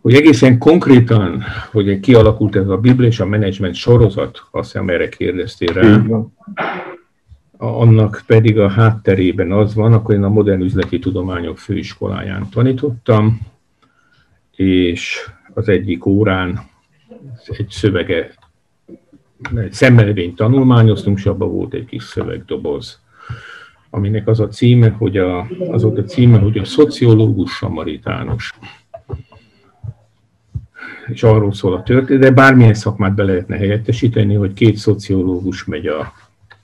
Hogy 0.00 0.14
egészen 0.14 0.58
konkrétan, 0.58 1.42
hogy 1.70 2.00
kialakult 2.00 2.56
ez 2.56 2.68
a 2.68 2.76
Biblia 2.76 3.08
és 3.08 3.20
a 3.20 3.26
menedzsment 3.26 3.74
sorozat, 3.74 4.46
azt 4.50 4.72
hiszem 4.72 4.88
erre 4.88 5.08
kérdeztél 5.08 5.72
rá, 5.72 6.02
annak 7.56 8.22
pedig 8.26 8.58
a 8.58 8.68
hátterében 8.68 9.52
az 9.52 9.74
van, 9.74 9.92
akkor 9.92 10.14
én 10.14 10.22
a 10.22 10.28
modern 10.28 10.62
üzleti 10.62 10.98
tudományok 10.98 11.58
főiskoláján 11.58 12.48
tanítottam, 12.50 13.40
és 14.56 15.30
az 15.54 15.68
egyik 15.68 16.06
órán 16.06 16.60
egy 17.46 17.68
szövege, 17.70 18.34
egy 19.56 19.72
szemmelvényt 19.72 20.36
tanulmányoztunk, 20.36 21.18
és 21.18 21.26
abban 21.26 21.52
volt 21.52 21.74
egy 21.74 21.84
kis 21.84 22.02
szövegdoboz, 22.02 23.00
aminek 23.90 24.28
az 24.28 24.40
a 24.40 24.48
címe, 24.48 24.88
hogy 24.88 25.16
a, 25.16 25.46
az 25.68 25.82
volt 25.82 25.98
a 25.98 26.04
címe, 26.04 26.38
hogy 26.38 26.58
a 26.58 26.64
szociológus 26.64 27.52
samaritánus. 27.52 28.54
És 31.06 31.22
arról 31.22 31.52
szól 31.52 31.74
a 31.74 31.82
történet, 31.82 32.20
de 32.20 32.30
bármilyen 32.30 32.74
szakmát 32.74 33.14
be 33.14 33.22
lehetne 33.22 33.56
helyettesíteni, 33.56 34.34
hogy 34.34 34.52
két 34.52 34.76
szociológus 34.76 35.64
megy 35.64 35.86
a 35.86 36.12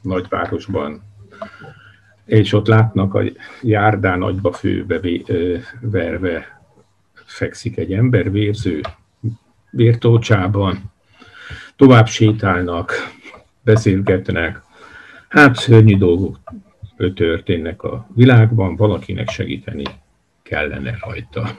nagyvárosban, 0.00 1.02
és 2.24 2.52
ott 2.52 2.66
látnak 2.66 3.14
a 3.14 3.22
járdán 3.62 4.18
nagyba 4.18 4.52
főbe 4.52 5.00
verve 5.80 6.62
fekszik 7.14 7.76
egy 7.76 7.92
ember 7.92 8.30
vérző 8.30 8.80
vértócsában, 9.70 10.92
tovább 11.76 12.06
sétálnak, 12.06 12.92
beszélgetnek, 13.62 14.62
hát 15.28 15.56
szörnyű 15.56 15.98
dolgok 15.98 16.38
történnek 17.14 17.82
a 17.82 18.06
világban, 18.14 18.76
valakinek 18.76 19.28
segíteni 19.28 19.84
kellene 20.42 20.98
rajta. 21.00 21.58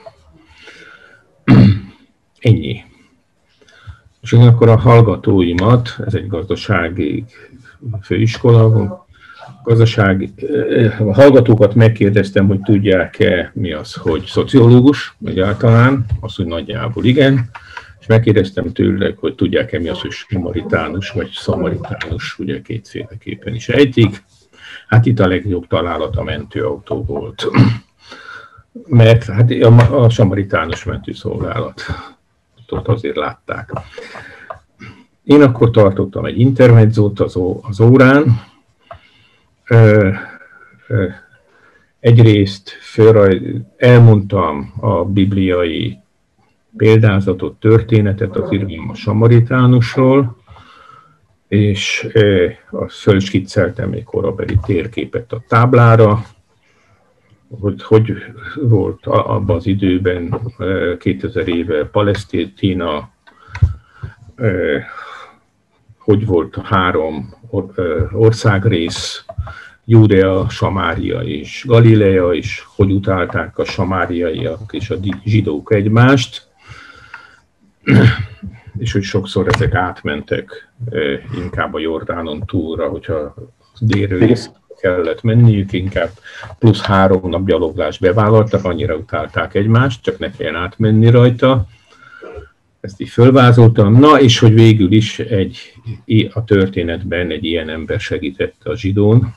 Ennyi. 2.38 2.84
És 4.20 4.32
akkor 4.32 4.68
a 4.68 4.76
hallgatóimat, 4.76 5.96
ez 6.06 6.14
egy 6.14 6.26
gazdasági 6.26 7.24
főiskola, 8.02 9.06
gazdaság, 9.64 10.30
a 10.98 11.14
hallgatókat 11.14 11.74
megkérdeztem, 11.74 12.46
hogy 12.46 12.60
tudják-e 12.60 13.50
mi 13.54 13.72
az, 13.72 13.94
hogy 13.94 14.24
szociológus 14.24 15.16
egyáltalán, 15.24 16.04
azt, 16.20 16.36
hogy 16.36 16.46
nagyjából 16.46 17.04
igen, 17.04 17.50
és 18.06 18.12
megkérdeztem 18.12 18.72
tőlük, 18.72 19.18
hogy 19.18 19.34
tudják-e 19.34 19.78
mi 19.78 19.88
az, 19.88 20.00
hogy 20.00 20.10
samaritánus 20.10 21.10
vagy 21.10 21.30
szamaritánus, 21.30 22.38
ugye 22.38 22.62
kétféleképpen 22.62 23.54
is 23.54 23.68
ejtik. 23.68 24.24
Hát 24.88 25.06
itt 25.06 25.18
a 25.18 25.26
legjobb 25.26 25.66
találat 25.66 26.16
a 26.16 26.22
mentőautó 26.22 27.04
volt. 27.04 27.46
Mert 28.86 29.24
hát 29.24 29.50
a, 29.50 30.02
a 30.04 30.08
samaritánus 30.08 30.84
mentőszolgálat. 30.84 31.82
Ott 32.68 32.88
azért 32.88 33.16
látták. 33.16 33.72
Én 35.24 35.42
akkor 35.42 35.70
tartottam 35.70 36.24
egy 36.24 36.40
intermedzót 36.40 37.20
az, 37.20 37.38
az 37.62 37.80
órán, 37.80 38.40
egyrészt 42.00 42.68
fölraj, 42.68 43.40
elmondtam 43.76 44.72
a 44.80 45.04
bibliai 45.04 46.04
példázatot, 46.76 47.60
történetet 47.60 48.36
az 48.36 48.50
a 48.88 48.94
Samaritánusról, 48.94 50.36
és 51.48 52.08
azt 52.70 52.96
fölskicceltem 52.96 53.92
egy 53.92 54.04
korabeli 54.04 54.58
térképet 54.66 55.32
a 55.32 55.42
táblára, 55.48 56.24
hogy 57.60 57.82
hogy 57.82 58.12
volt 58.62 59.06
abban 59.06 59.56
az 59.56 59.66
időben, 59.66 60.40
2000 60.98 61.48
éve 61.48 61.84
Palesztina, 61.84 63.10
hogy 65.98 66.26
volt 66.26 66.56
a 66.56 66.62
három 66.62 67.34
országrész, 68.12 69.24
Júdea, 69.88 70.48
Samária 70.48 71.20
és 71.20 71.64
Galilea, 71.66 72.34
és 72.34 72.64
hogy 72.66 72.90
utálták 72.90 73.58
a 73.58 73.64
samáriaiak 73.64 74.72
és 74.72 74.90
a 74.90 74.96
zsidók 75.24 75.72
egymást, 75.72 76.45
és 78.78 78.92
hogy 78.92 79.02
sokszor 79.02 79.48
ezek 79.54 79.74
átmentek 79.74 80.72
inkább 81.36 81.74
a 81.74 81.78
Jordánon 81.78 82.44
túlra, 82.46 82.88
hogyha 82.88 83.34
délről 83.80 84.36
kellett 84.80 85.22
menniük, 85.22 85.72
inkább 85.72 86.10
plusz 86.58 86.80
három 86.80 87.30
nap 87.30 87.46
gyaloglást 87.46 88.00
bevállaltak, 88.00 88.64
annyira 88.64 88.96
utálták 88.96 89.54
egymást, 89.54 90.02
csak 90.02 90.18
ne 90.18 90.30
kelljen 90.30 90.56
átmenni 90.56 91.10
rajta 91.10 91.66
ezt 92.86 93.00
így 93.00 93.08
fölvázoltam. 93.08 93.92
Na, 93.92 94.20
és 94.20 94.38
hogy 94.38 94.54
végül 94.54 94.92
is 94.92 95.18
egy, 95.18 95.74
a 96.32 96.44
történetben 96.44 97.30
egy 97.30 97.44
ilyen 97.44 97.68
ember 97.68 98.00
segítette 98.00 98.70
a 98.70 98.76
zsidón, 98.76 99.34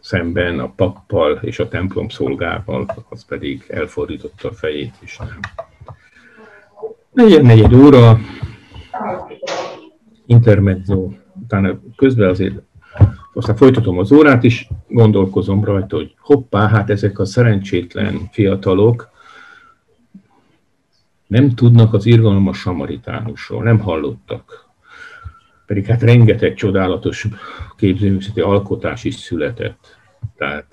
szemben 0.00 0.58
a 0.58 0.72
pappal 0.76 1.38
és 1.42 1.58
a 1.58 1.68
templom 1.68 2.08
szolgával, 2.08 3.04
az 3.08 3.24
pedig 3.24 3.64
elfordította 3.68 4.48
a 4.48 4.52
fejét, 4.52 4.94
és 5.00 5.16
nem. 5.16 5.38
Negyed, 7.18 7.42
negyed 7.42 7.72
óra, 7.72 8.18
intermezzo, 10.26 11.10
utána 11.42 11.80
közben 11.96 12.28
azért 12.28 12.54
aztán 13.34 13.56
folytatom 13.56 13.98
az 13.98 14.12
órát 14.12 14.42
is, 14.42 14.68
gondolkozom 14.88 15.64
rajta, 15.64 15.96
hogy 15.96 16.14
hoppá, 16.18 16.68
hát 16.68 16.90
ezek 16.90 17.18
a 17.18 17.24
szerencsétlen 17.24 18.28
fiatalok, 18.32 19.10
nem 21.26 21.54
tudnak 21.54 21.94
az 21.94 22.06
irgalmas 22.06 22.58
samaritánusról, 22.58 23.62
nem 23.62 23.78
hallottak. 23.78 24.66
Pedig 25.66 25.86
hát 25.86 26.02
rengeteg 26.02 26.54
csodálatos 26.54 27.26
képzőművészeti 27.76 28.40
alkotás 28.40 29.04
is 29.04 29.14
született. 29.14 29.98
Tehát 30.36 30.66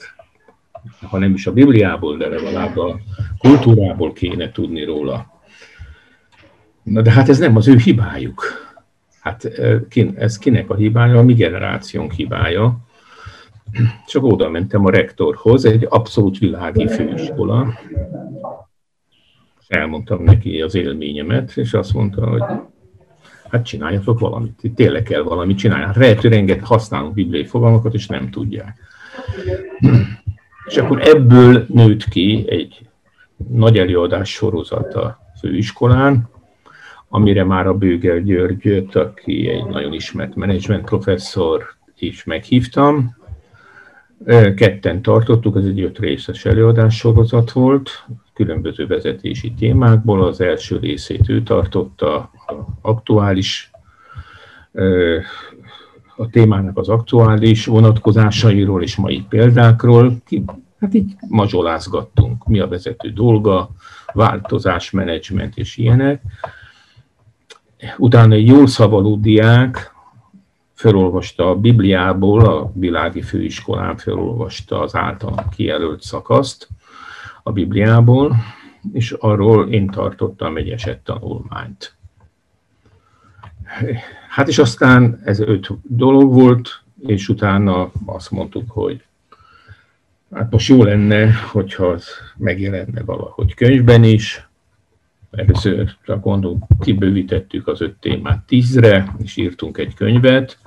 ha 1.02 1.18
nem 1.18 1.34
is 1.34 1.48
a 1.48 1.54
Bibliából, 1.54 2.18
de 2.18 2.28
legalább 2.28 2.78
a 2.78 3.00
kultúrából 3.38 4.14
kéne 4.14 4.52
tudni 4.52 4.84
róla. 4.84 5.34
Na 6.86 7.02
de 7.02 7.12
hát 7.12 7.30
ez 7.30 7.40
nem 7.40 7.56
az 7.56 7.68
ő 7.68 7.76
hibájuk. 7.76 8.44
Hát 9.22 9.46
ez 10.16 10.38
kinek 10.38 10.70
a 10.70 10.76
hibája? 10.76 11.18
A 11.18 11.24
mi 11.24 11.34
generációnk 11.34 12.12
hibája. 12.12 12.78
Csak 14.08 14.24
oda 14.24 14.50
mentem 14.50 14.86
a 14.86 14.90
rektorhoz, 14.90 15.66
egy 15.66 15.88
abszolút 15.90 16.38
világi 16.38 16.88
főiskola, 16.88 17.80
elmondtam 19.68 20.24
neki 20.24 20.62
az 20.62 20.76
élményemet, 20.76 21.58
és 21.58 21.74
azt 21.74 21.94
mondta, 21.94 22.28
hogy 22.28 22.44
hát 23.50 23.66
csináljatok 23.66 24.20
valamit, 24.20 24.60
itt 24.62 24.76
tényleg 24.76 25.04
kell 25.04 25.22
valamit 25.22 25.58
csinálni. 25.58 25.86
Hát 25.86 25.96
lehető 25.96 26.30
renget 26.30 26.62
használunk 26.62 27.14
bibliai 27.14 27.46
fogalmakat, 27.46 27.94
és 27.94 28.08
nem 28.08 28.30
tudják. 28.30 28.78
És 30.66 30.78
akkor 30.78 31.02
ebből 31.02 31.66
nőtt 31.68 32.04
ki 32.04 32.46
egy 32.48 32.90
nagy 33.50 33.78
előadás 33.78 34.30
sorozat 34.30 34.94
a 34.94 35.20
főiskolán, 35.40 36.30
amire 37.10 37.44
már 37.44 37.68
a 37.68 37.78
Bőgel 37.78 38.20
Györgyöt, 38.20 38.96
aki 38.96 39.50
egy 39.50 39.66
nagyon 39.66 39.94
ismert 39.94 40.36
menedzsment 40.36 40.86
professzor 40.86 41.64
is 42.00 42.24
meghívtam. 42.24 43.16
Ketten 44.56 45.02
tartottuk, 45.02 45.58
ez 45.58 45.66
egy 45.66 45.82
öt 45.82 46.00
részes 46.00 46.46
előadás 46.46 46.96
sorozat 46.96 47.52
volt, 47.52 48.06
különböző 48.34 48.88
vezetési 48.88 49.54
témákból. 49.54 50.24
Az 50.24 50.42
első 50.42 50.78
részét 50.78 51.30
ő 51.30 51.44
tartotta, 51.44 52.32
aktuális 52.82 53.72
a 56.18 56.30
témának 56.30 56.78
az 56.78 56.90
aktuális 56.90 57.66
vonatkozásairól 57.66 58.84
és 58.84 58.96
mai 58.96 59.26
példákról. 59.30 60.18
Hát 60.80 60.94
így 60.94 61.16
mazsolázgattunk, 61.30 62.48
mi 62.48 62.60
a 62.60 62.68
vezető 62.68 63.10
dolga, 63.10 63.70
változás, 64.14 64.92
menedzsment 64.92 65.58
és 65.58 65.78
ilyenek. 65.78 66.22
Utána 67.98 68.34
egy 68.34 68.48
jól 68.48 68.68
szavaló 68.68 69.16
diák 69.16 69.94
felolvasta 70.74 71.50
a 71.50 71.56
Bibliából, 71.56 72.46
a 72.46 72.72
világi 72.74 73.22
főiskolán 73.22 73.98
felolvasta 73.98 74.82
az 74.82 74.96
által 74.96 75.46
kijelölt 75.56 76.02
szakaszt, 76.02 76.68
a 77.44 77.52
Bibliából, 77.52 78.36
és 78.94 79.12
arról 79.12 79.70
én 79.70 79.88
tartottam 79.88 80.58
egy 80.58 80.70
esettanulmányt. 80.70 81.96
Hát 84.30 84.48
és 84.48 84.58
aztán 84.58 85.22
ez 85.24 85.40
öt 85.40 85.68
dolog 85.82 86.34
volt, 86.34 86.84
és 87.00 87.30
utána 87.30 87.92
azt 88.06 88.32
mondtuk, 88.32 88.72
hogy 88.72 89.04
hát 90.34 90.52
most 90.52 90.68
jó 90.68 90.84
lenne, 90.84 91.34
hogyha 91.34 91.86
az 91.86 92.08
megjelenne 92.38 93.04
valahogy 93.04 93.54
könyvben 93.54 94.04
is. 94.04 94.45
Először 95.36 95.96
csak 96.06 96.24
gondolom, 96.24 96.68
kibővítettük 96.80 97.68
az 97.68 97.82
öt 97.82 97.96
témát 98.00 98.46
tízre, 98.46 99.16
és 99.18 99.38
írtunk 99.38 99.78
egy 99.78 99.94
könyvet, 99.94 100.58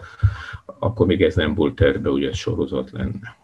akkor 0.79 1.07
még 1.07 1.23
ez 1.23 1.35
nem 1.35 1.55
volt 1.55 1.75
terve, 1.75 2.09
hogy 2.09 2.25
ez 2.25 2.37
sorozat 2.37 2.91
lenne. 2.91 3.37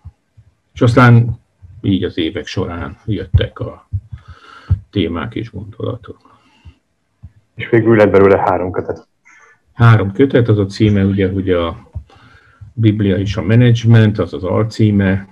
És 0.74 0.80
aztán 0.80 1.38
így 1.82 2.04
az 2.04 2.18
évek 2.18 2.46
során 2.46 2.96
jöttek 3.06 3.58
a 3.58 3.88
témák 4.90 5.34
és 5.34 5.50
gondolatok. 5.50 6.38
És 7.54 7.68
végül 7.68 7.96
lett 7.96 8.10
belőle 8.10 8.38
három 8.38 8.70
kötet. 8.70 9.06
Három 9.72 10.12
kötet, 10.12 10.48
az 10.48 10.58
a 10.58 10.66
címe 10.66 11.04
ugye, 11.04 11.30
hogy 11.30 11.50
a 11.50 11.90
Biblia 12.72 13.16
és 13.16 13.37
a 13.37 13.42
Management, 13.42 14.18
az 14.18 14.32
az 14.32 14.44
alcíme. 14.44 15.28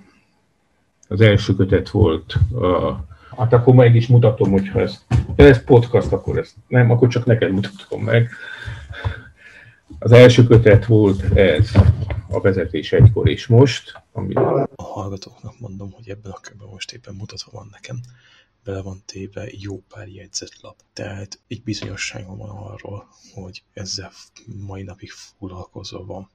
Az 1.09 1.21
első 1.21 1.55
kötet 1.55 1.91
volt 1.91 2.39
a 2.55 3.07
Hát 3.37 3.53
akkor 3.53 3.75
meg 3.75 3.95
is 3.95 4.07
mutatom, 4.07 4.51
hogyha 4.51 4.81
ez, 4.81 5.05
ha 5.09 5.43
ez 5.43 5.65
podcast, 5.65 6.13
akkor 6.13 6.39
ezt 6.39 6.55
nem, 6.69 6.91
akkor 6.91 7.09
csak 7.09 7.27
neked 7.27 7.51
mutatom 7.51 8.03
meg. 8.03 8.31
Az 9.99 10.13
első 10.13 10.47
kötet 10.47 10.87
volt 10.87 11.39
ez, 11.39 11.71
a 12.29 12.41
vezetés 12.41 12.93
egykor 12.93 13.29
és 13.29 13.47
most. 13.47 14.03
Ami... 14.13 14.35
A 14.35 14.69
hallgatóknak 14.83 15.61
mondom, 15.61 15.91
hogy 15.91 16.09
ebben 16.09 16.33
a 16.33 16.41
körben 16.41 16.69
most 16.69 16.93
éppen 16.93 17.15
mutatva 17.15 17.51
van 17.53 17.69
nekem 17.71 17.97
bele 18.65 18.83
van 18.83 19.03
téve 19.07 19.49
jó 19.51 19.83
pár 19.89 20.09
jegyzetlap. 20.09 20.77
Tehát 20.93 21.41
egy 21.49 21.63
bizonyosságom 21.63 22.39
van 22.39 22.51
arról, 22.51 23.09
hogy 23.35 23.63
ezzel 23.73 24.13
mai 24.67 24.83
napig 24.83 25.11
foglalkozva 25.11 26.05
van, 26.05 26.31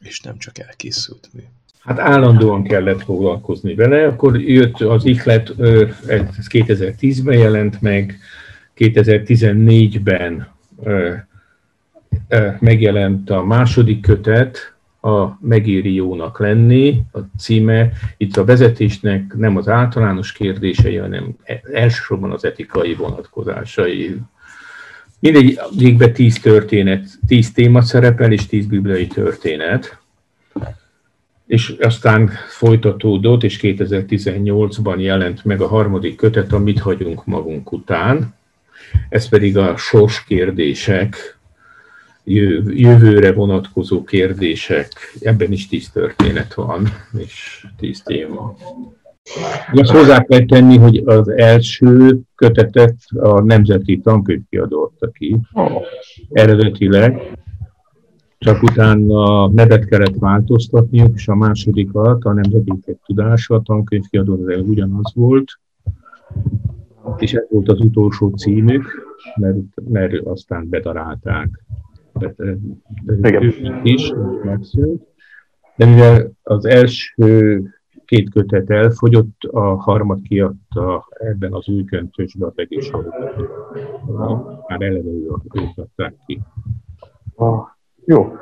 és 0.00 0.20
nem 0.20 0.38
csak 0.38 0.58
elkészült 0.58 1.32
mű. 1.32 1.42
Hát 1.86 1.98
állandóan 1.98 2.62
kellett 2.62 3.02
foglalkozni 3.02 3.74
vele, 3.74 4.06
akkor 4.06 4.40
jött 4.40 4.80
az 4.80 5.04
ihlet, 5.04 5.54
ez 6.06 6.46
2010-ben 6.48 7.38
jelent 7.38 7.80
meg, 7.80 8.18
2014-ben 8.76 10.48
megjelent 12.58 13.30
a 13.30 13.44
második 13.44 14.00
kötet, 14.00 14.74
a 15.00 15.38
megéri 15.40 15.94
jónak 15.94 16.38
lenni, 16.38 17.02
a 17.12 17.18
címe. 17.38 17.90
Itt 18.16 18.36
a 18.36 18.44
vezetésnek 18.44 19.34
nem 19.36 19.56
az 19.56 19.68
általános 19.68 20.32
kérdései, 20.32 20.96
hanem 20.96 21.36
elsősorban 21.72 22.30
az 22.30 22.44
etikai 22.44 22.94
vonatkozásai. 22.94 24.16
Mindegyikben 25.20 26.12
tíz 26.12 26.40
történet, 26.40 27.06
tíz 27.26 27.52
téma 27.52 27.80
szerepel, 27.80 28.32
és 28.32 28.46
tíz 28.46 28.66
bibliai 28.66 29.06
történet. 29.06 29.98
És 31.46 31.68
aztán 31.80 32.30
folytatódott, 32.48 33.42
és 33.42 33.58
2018-ban 33.62 34.98
jelent 34.98 35.44
meg 35.44 35.60
a 35.60 35.66
harmadik 35.66 36.16
kötet, 36.16 36.52
amit 36.52 36.80
hagyunk 36.80 37.24
magunk 37.24 37.72
után. 37.72 38.34
Ez 39.08 39.28
pedig 39.28 39.56
a 39.56 39.76
sorskérdések, 39.76 41.38
jövőre 42.66 43.32
vonatkozó 43.32 44.04
kérdések, 44.04 44.92
ebben 45.20 45.52
is 45.52 45.68
tíz 45.68 45.90
történet 45.90 46.54
van, 46.54 46.88
és 47.18 47.66
tíz 47.78 48.02
téma. 48.02 48.56
Azt 49.72 49.90
hozzá 49.90 50.24
kell 50.24 50.44
tenni, 50.46 50.76
hogy 50.76 51.02
az 51.04 51.28
első 51.28 52.20
kötetet 52.34 52.96
a 53.18 53.40
Nemzeti 53.40 54.00
Tankönyvkiadó 54.00 54.82
adta 54.82 55.10
ki, 55.10 55.36
eredetileg, 56.30 57.36
csak 58.38 58.62
utána 58.62 59.48
nevet 59.48 59.84
kellett 59.84 60.18
változtatniuk, 60.18 61.14
és 61.14 61.28
a 61.28 61.34
másodikat, 61.34 62.24
a 62.24 62.32
Nemzeti 62.32 62.96
Tudása, 63.06 63.54
a 63.54 63.62
tankönyvkiadó 63.62 64.44
az 64.46 64.60
ugyanaz 64.66 65.14
volt, 65.14 65.58
és 67.16 67.32
ez 67.32 67.46
volt 67.50 67.68
az 67.68 67.80
utolsó 67.80 68.28
címük, 68.28 68.84
mert, 69.36 69.58
mert 69.88 70.26
aztán 70.26 70.68
bedarálták 70.68 71.64
igen. 73.22 73.54
is 73.82 74.12
megszűnt. 74.42 75.02
De 75.76 75.86
mivel 75.86 76.30
az 76.42 76.64
első 76.64 77.62
két 78.04 78.30
kötet 78.30 78.70
elfogyott, 78.70 79.42
a 79.50 79.60
harmad 79.60 80.22
kiadta 80.22 81.06
ebben 81.10 81.52
az 81.52 81.68
új 81.68 81.84
köntösben 81.84 82.48
a 82.48 82.52
egész 82.54 82.90
Már 84.68 84.82
eleve 84.82 85.10
ők 85.10 85.76
adták 85.76 86.14
ki. 86.26 86.42
Ah, 87.34 87.66
jó, 88.06 88.36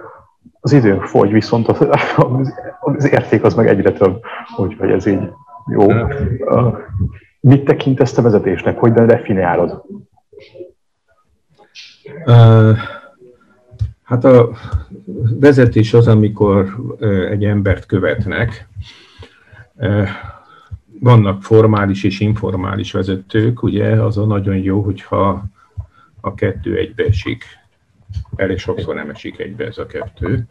az 0.61 0.73
időnk 0.73 1.03
fogy, 1.03 1.33
viszont 1.33 1.69
az, 1.69 1.87
az 2.81 3.11
érték 3.11 3.45
az 3.45 3.55
meg 3.55 3.69
egyre 3.69 3.93
több, 3.93 4.23
úgyhogy 4.57 4.91
ez 4.91 5.07
így 5.07 5.31
jó. 5.67 5.87
Mit 7.41 7.65
tekintesz 7.65 8.13
te 8.13 8.23
vezetésnek? 8.23 8.79
Hogy 8.79 8.93
definiálod? 8.93 9.83
Uh, 12.27 12.77
Hát 14.05 14.25
a 14.25 14.51
vezetés 15.41 15.95
az, 15.95 16.09
amikor 16.09 16.77
egy 17.31 17.45
embert 17.45 17.87
követnek. 17.87 18.69
Vannak 21.01 21.43
formális 21.43 22.05
és 22.05 22.21
informális 22.21 22.93
vezetők, 22.93 23.63
ugye, 23.63 24.03
az 24.03 24.19
a 24.19 24.25
nagyon 24.25 24.57
jó, 24.57 24.81
hogyha 24.81 25.45
a 26.21 26.35
kettő 26.35 26.77
egybe 26.77 27.05
esik. 27.05 27.45
Elég 28.37 28.59
sokszor 28.59 28.95
nem 28.95 29.11
esik 29.11 29.39
egybe 29.39 29.65
ez 29.65 29.79
a 29.79 29.87
kettő. 29.87 30.45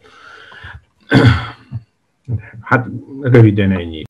Hát 2.60 2.86
röviden 3.20 3.72
ennyi. 3.72 4.02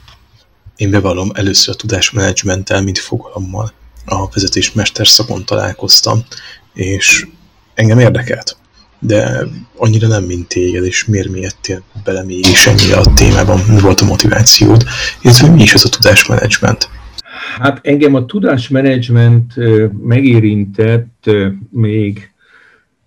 Én 0.77 0.91
bevallom, 0.91 1.31
először 1.35 1.75
a 1.75 1.79
tudásmenedzsmenttel, 1.79 2.83
mint 2.83 2.99
fogalommal 2.99 3.73
a 4.07 4.29
vezetésmester 4.29 5.07
szakon 5.07 5.45
találkoztam, 5.45 6.19
és 6.73 7.27
engem 7.75 7.99
érdekelt 7.99 8.57
de 9.07 9.47
annyira 9.77 10.09
nem, 10.09 10.25
mint 10.25 10.49
téged, 10.49 10.85
és 10.85 11.05
miért 11.05 11.29
miettél 11.29 11.83
bele 12.05 12.25
mégis 12.25 12.67
ennyire 12.67 12.97
a 12.97 13.15
témában, 13.15 13.61
mi 13.69 13.81
volt 13.81 14.01
a 14.01 14.05
motivációd, 14.05 14.85
illetve 15.23 15.49
mi 15.49 15.63
is 15.63 15.75
az 15.75 15.85
a 15.85 15.89
tudásmenedzsment? 15.89 16.89
Hát 17.59 17.81
engem 17.83 18.15
a 18.15 18.25
tudásmenedzsment 18.25 19.53
megérintett 20.03 21.31
még 21.71 22.34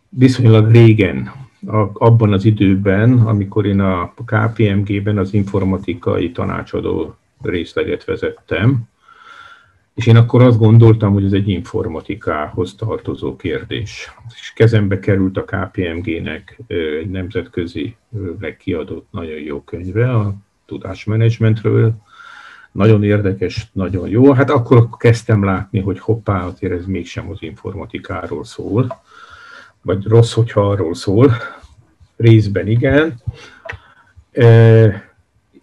viszonylag 0.09 0.71
régen, 0.71 1.31
abban 1.93 2.33
az 2.33 2.45
időben, 2.45 3.19
amikor 3.19 3.65
én 3.65 3.79
a 3.79 4.13
KPMG-ben 4.25 5.17
az 5.17 5.33
informatikai 5.33 6.31
tanácsadó 6.31 7.15
részleget 7.41 8.05
vezettem, 8.05 8.81
és 9.93 10.07
én 10.07 10.15
akkor 10.15 10.41
azt 10.41 10.57
gondoltam, 10.57 11.13
hogy 11.13 11.25
ez 11.25 11.31
egy 11.31 11.49
informatikához 11.49 12.75
tartozó 12.75 13.35
kérdés. 13.35 14.11
És 14.39 14.53
kezembe 14.55 14.99
került 14.99 15.37
a 15.37 15.43
KPMG-nek 15.43 16.59
egy 16.67 17.09
nemzetközi 17.09 17.95
kiadott 18.59 19.07
nagyon 19.11 19.39
jó 19.39 19.61
könyve 19.61 20.11
a 20.11 20.33
tudásmenedzsmentről. 20.65 21.93
Nagyon 22.71 23.03
érdekes, 23.03 23.69
nagyon 23.73 24.09
jó. 24.09 24.31
Hát 24.31 24.49
akkor 24.49 24.87
kezdtem 24.97 25.43
látni, 25.43 25.79
hogy 25.79 25.99
hoppá, 25.99 26.45
azért 26.45 26.73
ez 26.73 26.85
mégsem 26.85 27.29
az 27.29 27.37
informatikáról 27.39 28.43
szól, 28.43 29.01
vagy 29.87 30.05
rossz, 30.05 30.33
hogyha 30.33 30.69
arról 30.69 30.93
szól. 30.93 31.31
Részben 32.17 32.67
igen. 32.67 33.21
E, 34.31 35.03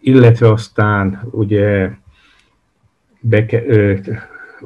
illetve 0.01 0.51
aztán 0.51 1.21
ugye 1.31 1.91
beke, 3.21 3.67
ö, 3.67 3.95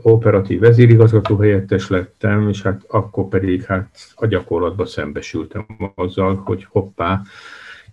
operatív 0.03 0.61
vezérigazgató 0.61 1.37
helyettes 1.37 1.89
lettem, 1.89 2.49
és 2.49 2.63
hát 2.63 2.85
akkor 2.89 3.29
pedig 3.29 3.65
hát 3.65 3.89
a 4.15 4.27
gyakorlatban 4.27 4.87
szembesültem 4.87 5.67
azzal, 5.95 6.43
hogy 6.45 6.67
hoppá, 6.71 7.21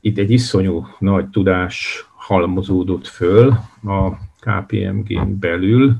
itt 0.01 0.17
egy 0.17 0.31
iszonyú 0.31 0.87
nagy 0.99 1.29
tudás 1.29 2.09
halmozódott 2.15 3.07
föl 3.07 3.47
a 3.83 4.11
KPMG-n 4.39 5.39
belül, 5.39 5.95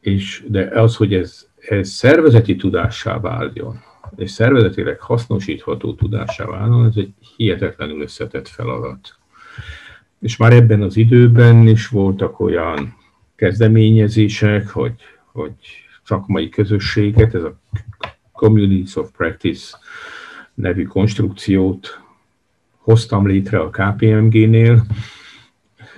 és 0.00 0.44
de 0.48 0.80
az, 0.80 0.96
hogy 0.96 1.14
ez, 1.14 1.46
ez 1.68 1.88
szervezeti 1.88 2.56
tudássá 2.56 3.20
váljon, 3.20 3.85
és 4.16 4.30
szervezetileg 4.30 5.00
hasznosítható 5.00 5.94
tudássá 5.94 6.44
váljon, 6.44 6.86
ez 6.86 6.96
egy 6.96 7.12
hihetetlenül 7.36 8.00
összetett 8.00 8.48
feladat. 8.48 9.18
És 10.20 10.36
már 10.36 10.52
ebben 10.52 10.82
az 10.82 10.96
időben 10.96 11.66
is 11.66 11.88
voltak 11.88 12.40
olyan 12.40 12.96
kezdeményezések, 13.36 14.68
hogy, 14.68 14.94
hogy 15.32 15.54
szakmai 16.02 16.48
közösséget, 16.48 17.34
ez 17.34 17.42
a 17.42 17.58
Communities 18.32 18.96
of 18.96 19.10
Practice 19.16 19.78
nevű 20.54 20.84
konstrukciót 20.84 22.00
hoztam 22.76 23.26
létre 23.26 23.58
a 23.58 23.70
KPMG-nél, 23.70 24.86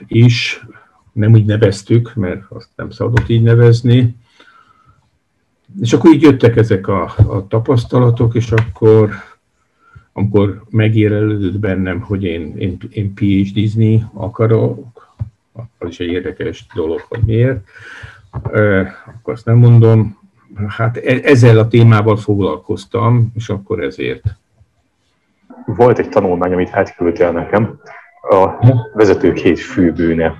és 0.06 0.64
nem 1.12 1.32
úgy 1.32 1.44
neveztük, 1.44 2.14
mert 2.14 2.42
azt 2.48 2.70
nem 2.76 2.90
szabadott 2.90 3.28
így 3.28 3.42
nevezni, 3.42 4.16
és 5.80 5.92
akkor 5.92 6.12
így 6.12 6.22
jöttek 6.22 6.56
ezek 6.56 6.86
a, 6.86 7.02
a 7.16 7.46
tapasztalatok, 7.48 8.34
és 8.34 8.52
akkor 8.52 9.10
amikor 10.12 10.62
megérelődött 10.70 11.58
bennem, 11.58 12.00
hogy 12.00 12.24
én, 12.24 12.56
én, 12.56 12.76
én 12.90 13.14
PhD-zni 13.14 14.04
akarok, 14.12 15.14
az 15.78 15.88
is 15.88 16.00
egy 16.00 16.08
érdekes 16.08 16.66
dolog, 16.74 17.00
hogy 17.08 17.20
miért, 17.26 17.68
akkor 18.32 19.32
azt 19.32 19.44
nem 19.44 19.56
mondom, 19.56 20.18
hát 20.68 20.96
e, 20.96 21.20
ezzel 21.22 21.58
a 21.58 21.68
témával 21.68 22.16
foglalkoztam, 22.16 23.32
és 23.34 23.48
akkor 23.48 23.82
ezért. 23.82 24.24
Volt 25.66 25.98
egy 25.98 26.08
tanulmány, 26.08 26.52
amit 26.52 26.72
átküldtél 26.72 27.32
nekem, 27.32 27.80
a 28.30 28.66
vezetők 28.94 29.36
hét 29.36 29.58
főbűne 29.58 30.34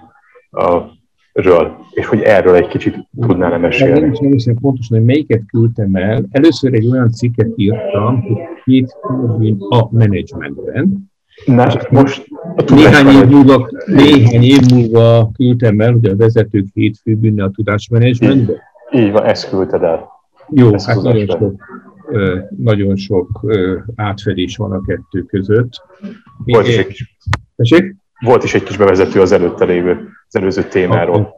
ről, 1.42 1.76
és 1.90 2.06
hogy 2.06 2.20
erről 2.20 2.54
egy 2.54 2.66
kicsit 2.66 3.08
tudnál 3.20 3.50
nem 3.50 3.60
mesélni. 3.60 4.00
Nem 4.00 4.12
is 4.12 4.18
emlékszem 4.18 4.54
pontosan, 4.54 4.96
hogy 4.96 5.06
melyiket 5.06 5.42
küldtem 5.46 5.94
el. 5.94 6.24
Először 6.30 6.74
egy 6.74 6.86
olyan 6.86 7.10
cikket 7.10 7.48
írtam, 7.56 8.20
hogy 8.22 8.36
két 8.64 8.96
a 9.68 9.88
menedzsmentben, 9.90 11.10
Na, 11.46 11.66
most 11.90 12.28
néhány 12.66 13.06
év, 13.06 13.28
múlva, 13.28 13.70
néhány 13.86 14.42
év 14.42 14.60
múlva 14.74 15.30
küldtem 15.36 15.80
el, 15.80 15.92
hogy 15.92 16.06
a 16.06 16.16
vezetők 16.16 16.66
hét 16.72 16.98
főbűnne 17.02 17.44
a 17.44 17.50
tudásmenedzsmentben. 17.50 18.56
Így 18.92 19.12
van, 19.12 19.24
ezt 19.24 19.48
küldted 19.48 19.82
el. 19.82 20.08
Jó, 20.48 20.74
ezt 20.74 20.86
hát 20.86 21.02
nagyon 21.02 21.26
sok, 21.26 21.60
nagyon 22.56 22.96
sok 22.96 23.40
átfedés 23.94 24.56
van 24.56 24.72
a 24.72 24.80
kettő 24.86 25.22
között. 25.22 25.70
Volt 26.44 26.66
egy 26.66 26.86
kis, 26.86 27.16
Volt 28.20 28.44
is 28.44 28.54
egy 28.54 28.62
kis 28.62 28.76
bevezető 28.76 29.20
az 29.20 29.32
előtte 29.32 29.64
lévő, 29.64 30.08
az 30.26 30.36
előző 30.36 30.62
témáról. 30.62 31.34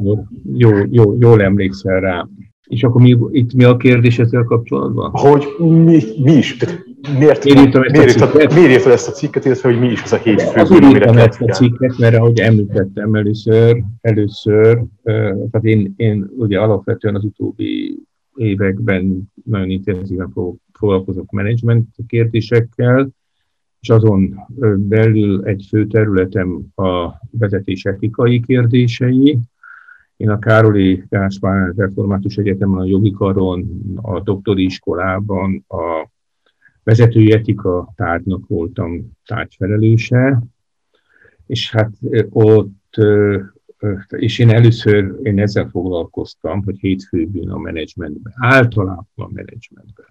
Jó, 0.55 0.71
jó, 0.91 1.17
jól 1.19 1.43
emlékszel 1.43 2.01
rá. 2.01 2.27
És 2.67 2.83
akkor 2.83 3.01
mi, 3.01 3.19
itt 3.31 3.53
mi 3.53 3.65
a 3.65 3.77
kérdés 3.77 4.19
ezzel 4.19 4.43
kapcsolatban? 4.43 5.11
Hogy 5.13 5.47
mi, 5.59 6.03
mi 6.23 6.33
is, 6.33 6.57
miért, 7.19 7.45
miért, 7.45 7.45
miért, 7.45 8.33
miért, 8.33 8.55
miért 8.55 8.71
írtad 8.71 8.93
ezt 8.93 9.09
a 9.09 9.13
cikket, 9.13 9.45
illetve 9.45 9.71
hogy 9.71 9.81
mi 9.81 9.91
is 9.91 10.03
az 10.03 10.13
a 10.13 10.17
hét 10.17 10.43
fő, 10.43 10.61
Azért 10.61 10.85
írtam 10.85 11.17
ezt 11.17 11.41
a 11.41 11.53
cikket, 11.53 11.99
mert 11.99 12.15
ahogy 12.15 12.41
említettem 12.41 13.15
először, 13.15 13.83
először, 14.01 14.83
tehát 15.03 15.65
én, 15.65 15.93
én 15.97 16.31
ugye 16.37 16.61
alapvetően 16.61 17.15
az 17.15 17.25
utóbbi 17.25 17.99
években 18.35 19.33
nagyon 19.45 19.71
intenzíven 19.71 20.33
foglalkozok 20.73 21.31
menedzsment 21.31 21.87
kérdésekkel, 22.07 23.09
és 23.81 23.89
azon 23.89 24.47
belül 24.79 25.45
egy 25.45 25.67
fő 25.69 25.87
területem 25.87 26.67
a 26.75 27.13
vezetés 27.31 27.85
etikai 27.85 28.41
kérdései. 28.41 29.39
Én 30.17 30.31
a 30.31 30.39
Károli 30.39 31.05
Gáspár 31.09 31.73
Református 31.77 32.37
Egyetemen, 32.37 32.81
a 32.81 32.85
jogi 32.85 33.11
karon, 33.11 33.83
a 34.03 34.21
doktori 34.21 34.65
iskolában 34.65 35.65
a 35.69 36.09
vezetői 36.83 37.33
etika 37.33 37.93
tárgynak 37.97 38.47
voltam 38.47 39.11
tárgyfelelőse, 39.25 40.43
és 41.47 41.71
hát 41.71 41.91
ott, 42.31 42.97
és 44.09 44.39
én 44.39 44.51
először 44.51 45.19
én 45.23 45.39
ezzel 45.39 45.69
foglalkoztam, 45.69 46.65
hogy 46.65 46.79
hétfőbűn 46.79 47.51
a 47.51 47.59
menedzsmentben, 47.59 48.33
általában 48.37 49.07
a 49.15 49.29
menedzsmentben. 49.33 50.07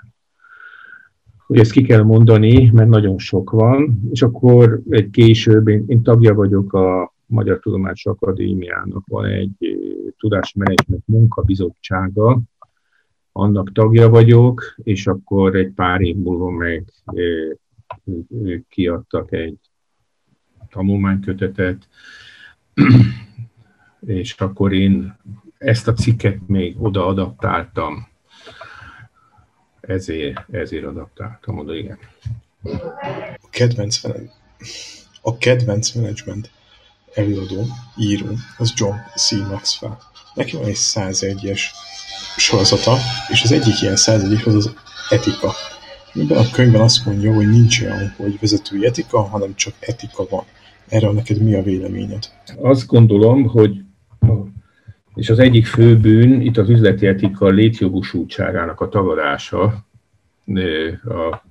Hogy 1.49 1.59
ezt 1.59 1.71
ki 1.71 1.81
kell 1.81 2.03
mondani, 2.03 2.69
mert 2.73 2.89
nagyon 2.89 3.17
sok 3.17 3.49
van, 3.49 4.01
és 4.12 4.21
akkor 4.21 4.81
egy 4.89 5.09
később, 5.09 5.67
én, 5.67 5.83
én 5.88 6.03
tagja 6.03 6.33
vagyok 6.33 6.73
a 6.73 7.13
Magyar 7.25 7.59
Tudományos 7.59 8.05
Akadémiának, 8.05 9.07
van 9.07 9.25
egy 9.25 9.77
tudásmenedzsment 10.17 11.03
munkabizottsága, 11.05 12.41
annak 13.31 13.71
tagja 13.71 14.09
vagyok, 14.09 14.75
és 14.83 15.07
akkor 15.07 15.55
egy 15.55 15.71
pár 15.71 16.01
év 16.01 16.15
múlva 16.15 16.49
meg 16.49 16.93
kiadtak 18.69 19.31
egy 19.31 19.57
tanulmánykötetet, 20.69 21.88
és 24.05 24.33
akkor 24.33 24.73
én 24.73 25.17
ezt 25.57 25.88
a 25.88 25.93
cikket 25.93 26.47
még 26.47 26.75
oda 26.83 27.05
adaptáltam. 27.05 28.07
Ezért, 29.89 30.45
ezért 30.52 30.84
adaptáltam 30.84 31.58
oda, 31.58 31.75
igen. 31.75 31.97
A 33.41 33.49
kedvenc, 33.49 34.02
a 35.21 35.38
kedvenc 35.38 35.91
management 35.91 36.52
előadó, 37.13 37.65
író, 37.97 38.28
az 38.58 38.73
John 38.75 38.95
C. 39.15 39.32
Maxwell. 39.32 39.97
Neki 40.34 40.56
van 40.56 40.65
egy 40.65 40.78
101-es 40.78 41.62
sorozata, 42.38 42.97
és 43.28 43.43
az 43.43 43.52
egyik 43.52 43.82
ilyen 43.82 43.95
századik 43.95 44.45
az 44.47 44.56
az 44.56 44.73
etika. 45.10 45.54
Ebben 46.15 46.38
a 46.38 46.49
könyvben 46.52 46.82
azt 46.82 47.06
mondja, 47.06 47.34
hogy 47.34 47.49
nincs 47.49 47.82
olyan, 47.82 48.13
hogy 48.17 48.39
vezetői 48.39 48.86
etika, 48.86 49.21
hanem 49.21 49.56
csak 49.56 49.73
etika 49.80 50.25
van. 50.30 50.43
Erről 50.88 51.12
neked 51.12 51.41
mi 51.41 51.54
a 51.54 51.63
véleményed? 51.63 52.30
Azt 52.62 52.88
gondolom, 52.88 53.47
hogy 53.47 53.84
és 55.19 55.29
az 55.29 55.39
egyik 55.39 55.65
fő 55.65 55.97
bűn 55.97 56.41
itt 56.41 56.58
az 56.58 56.69
üzleti 56.69 57.08
etika 57.08 57.47
létjogosultságának 57.47 58.82
a 58.82 58.89
tagadása 58.89 59.86
a 61.03 61.41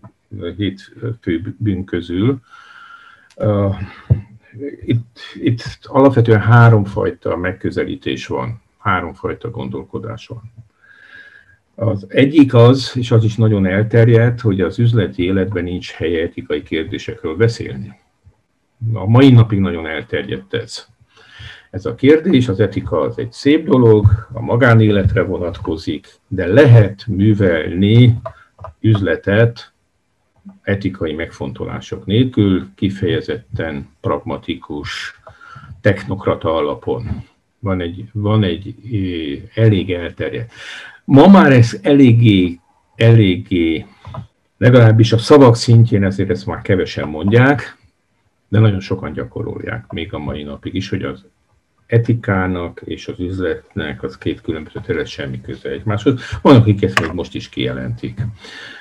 hét 0.56 0.92
fő 1.20 1.54
bűn 1.58 1.84
közül. 1.84 2.40
Itt, 4.84 5.18
itt 5.34 5.62
alapvetően 5.82 6.40
háromfajta 6.40 7.36
megközelítés 7.36 8.26
van, 8.26 8.62
háromfajta 8.78 9.50
gondolkodás 9.50 10.26
van. 10.26 10.52
Az 11.74 12.06
egyik 12.08 12.54
az, 12.54 12.92
és 12.94 13.10
az 13.10 13.24
is 13.24 13.36
nagyon 13.36 13.66
elterjedt, 13.66 14.40
hogy 14.40 14.60
az 14.60 14.78
üzleti 14.78 15.22
életben 15.22 15.64
nincs 15.64 15.90
helye 15.90 16.22
etikai 16.22 16.62
kérdésekről 16.62 17.36
beszélni. 17.36 17.98
A 18.92 19.06
mai 19.06 19.30
napig 19.30 19.58
nagyon 19.58 19.86
elterjedt 19.86 20.54
ez. 20.54 20.88
Ez 21.70 21.86
a 21.86 21.94
kérdés, 21.94 22.48
az 22.48 22.60
etika 22.60 23.00
az 23.00 23.18
egy 23.18 23.32
szép 23.32 23.66
dolog, 23.66 24.28
a 24.32 24.40
magánéletre 24.40 25.22
vonatkozik, 25.22 26.06
de 26.28 26.46
lehet 26.46 27.06
művelni 27.06 28.20
üzletet 28.80 29.72
etikai 30.62 31.12
megfontolások 31.12 32.06
nélkül, 32.06 32.68
kifejezetten 32.74 33.88
pragmatikus, 34.00 35.20
technokrata 35.80 36.54
alapon. 36.54 37.24
Van 37.58 37.80
egy, 37.80 38.04
van 38.12 38.42
egy 38.42 38.74
elég 39.54 39.92
elterjedt. 39.92 40.52
Ma 41.04 41.26
már 41.26 41.52
ez 41.52 41.78
eléggé, 41.82 42.58
eléggé, 42.94 43.86
legalábbis 44.58 45.12
a 45.12 45.18
szavak 45.18 45.56
szintjén 45.56 46.04
ezért 46.04 46.30
ezt 46.30 46.46
már 46.46 46.62
kevesen 46.62 47.08
mondják, 47.08 47.76
de 48.48 48.58
nagyon 48.58 48.80
sokan 48.80 49.12
gyakorolják, 49.12 49.92
még 49.92 50.14
a 50.14 50.18
mai 50.18 50.42
napig 50.42 50.74
is, 50.74 50.88
hogy 50.88 51.02
az 51.02 51.24
etikának 51.88 52.80
és 52.84 53.08
az 53.08 53.20
üzletnek 53.20 54.02
az 54.02 54.18
két 54.18 54.40
különböző 54.40 54.80
terület 54.80 55.06
semmi 55.06 55.40
köze 55.40 55.68
egymáshoz. 55.68 56.20
Van, 56.42 56.56
akik 56.56 56.82
ezt 56.82 57.00
még 57.00 57.10
most 57.12 57.34
is 57.34 57.48
kijelentik, 57.48 58.20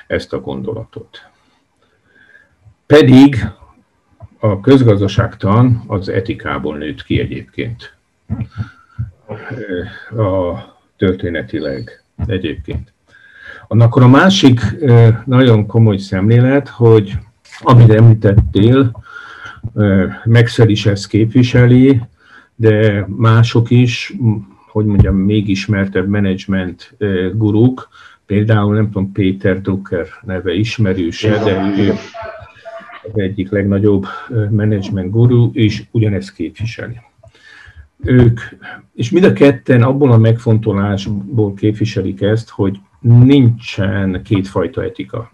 ezt 0.07 0.33
a 0.33 0.39
gondolatot. 0.39 1.29
Pedig 2.85 3.45
a 4.39 4.59
közgazdaságtan 4.59 5.83
az 5.87 6.09
etikából 6.09 6.77
nőtt 6.77 7.03
ki 7.03 7.19
egyébként. 7.19 7.95
A 10.09 10.57
történetileg 10.97 12.03
egyébként. 12.25 12.93
Akkor 13.67 14.03
a 14.03 14.07
másik 14.07 14.61
nagyon 15.25 15.65
komoly 15.65 15.97
szemlélet, 15.97 16.69
hogy 16.69 17.17
amit 17.59 17.91
említettél, 17.91 19.03
Maxwell 20.25 20.69
is 20.69 20.85
ezt 20.85 21.07
képviseli, 21.07 22.01
de 22.59 23.05
mások 23.15 23.69
is, 23.69 24.15
hogy 24.71 24.85
mondjam, 24.85 25.15
még 25.15 25.49
ismertebb 25.49 26.07
menedzsment 26.07 26.97
guruk, 27.33 27.89
például 28.25 28.73
nem 28.73 28.85
tudom, 28.85 29.11
Péter 29.11 29.61
Drucker 29.61 30.07
neve 30.21 30.53
ismerőse, 30.53 31.43
de 31.43 31.73
ő 31.77 31.93
az 33.03 33.19
egyik 33.19 33.49
legnagyobb 33.49 34.05
menedzsment 34.49 35.11
guru, 35.11 35.49
és 35.53 35.83
ugyanezt 35.91 36.33
képviseli 36.33 36.99
ők, 38.03 38.39
és 38.93 39.09
mind 39.09 39.25
a 39.25 39.33
ketten 39.33 39.83
abból 39.83 40.11
a 40.11 40.17
megfontolásból 40.17 41.53
képviselik 41.53 42.21
ezt, 42.21 42.49
hogy 42.49 42.79
nincsen 42.99 44.21
kétfajta 44.23 44.83
etika. 44.83 45.31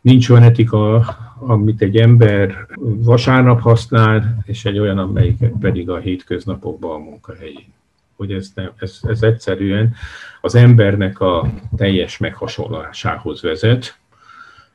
Nincs 0.00 0.28
olyan 0.28 0.42
etika, 0.42 0.96
amit 1.40 1.82
egy 1.82 1.96
ember 1.96 2.66
vasárnap 2.80 3.60
használ, 3.60 4.42
és 4.44 4.64
egy 4.64 4.78
olyan, 4.78 4.98
amelyiket 4.98 5.52
pedig 5.60 5.90
a 5.90 5.98
hétköznapokban 5.98 6.94
a 6.94 7.04
munkahelyén. 7.04 7.72
Hogy 8.16 8.32
ez, 8.32 8.50
nem, 8.54 8.70
ez, 8.76 8.98
ez 9.02 9.22
egyszerűen 9.22 9.94
az 10.40 10.54
embernek 10.54 11.20
a 11.20 11.50
teljes 11.76 12.18
meghasonlásához 12.18 13.42
vezet, 13.42 13.98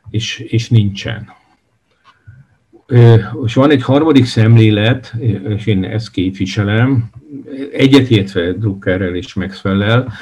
és, 0.10 0.40
és 0.40 0.70
nincsen. 0.70 1.30
És 3.46 3.54
van 3.54 3.72
egy 3.72 3.84
harmadik 3.84 4.26
szemlélet, 4.26 5.14
és 5.48 5.66
én 5.66 5.84
ezt 5.84 6.12
képviselem, 6.12 7.10
egyetértve 7.72 8.52
Druckerrel 8.52 9.16
és 9.16 9.34
Maxwell-el, 9.34 10.14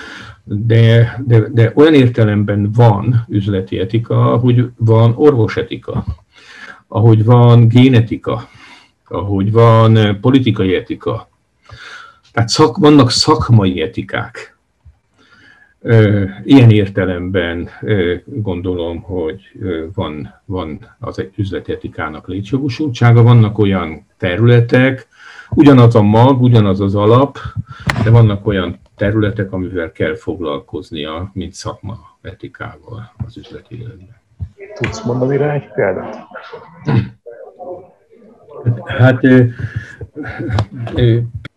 de, 0.44 1.22
de, 1.26 1.40
de 1.40 1.72
olyan 1.76 1.94
értelemben 1.94 2.72
van 2.72 3.26
üzleti 3.28 3.80
etika, 3.80 4.38
hogy 4.38 4.70
van 4.78 5.14
orvosetika. 5.16 6.06
ahogy 6.94 7.26
van 7.26 7.68
génetika, 7.68 8.48
ahogy 9.08 9.52
van 9.52 10.18
politikai 10.22 10.76
etika. 10.76 11.30
Tehát 12.32 12.50
szak, 12.50 12.78
vannak 12.78 13.12
szakmai 13.12 13.82
etikák. 13.82 14.58
Ilyen 16.44 16.70
értelemben 16.70 17.70
gondolom, 18.26 19.02
hogy 19.02 19.42
van, 19.94 20.34
van 20.46 20.96
az 21.00 21.26
üzleti 21.36 21.72
etikának 21.72 22.28
létjogosultsága, 22.28 23.24
vannak 23.24 23.58
olyan 23.58 24.06
területek, 24.18 25.08
ugyanaz 25.50 25.96
a 25.96 26.02
mag, 26.02 26.42
ugyanaz 26.42 26.82
az 26.82 26.96
alap, 26.96 27.38
de 28.04 28.10
vannak 28.10 28.48
olyan 28.48 28.80
területek, 29.02 29.52
amivel 29.52 29.92
kell 29.92 30.16
foglalkoznia, 30.16 31.32
mint 31.34 31.54
szakma 31.54 32.18
etikával 32.22 33.14
az 33.26 33.38
üzleti 33.38 33.80
életben. 33.80 34.22
Tudsz 34.74 35.04
mondani 35.04 35.38
rá 35.38 35.54
egy 35.54 35.72
példát? 35.72 36.18
Hát 38.86 39.20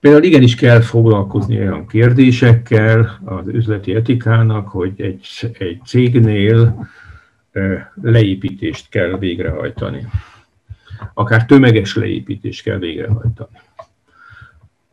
például 0.00 0.22
igenis 0.22 0.54
kell 0.54 0.80
foglalkozni 0.80 1.58
olyan 1.58 1.86
kérdésekkel 1.86 3.20
az 3.24 3.46
üzleti 3.46 3.94
etikának, 3.94 4.68
hogy 4.68 5.00
egy, 5.00 5.26
egy 5.58 5.80
cégnél 5.84 6.88
leépítést 8.02 8.88
kell 8.88 9.18
végrehajtani. 9.18 10.06
Akár 11.14 11.46
tömeges 11.46 11.96
leépítést 11.96 12.62
kell 12.62 12.78
végrehajtani. 12.78 13.58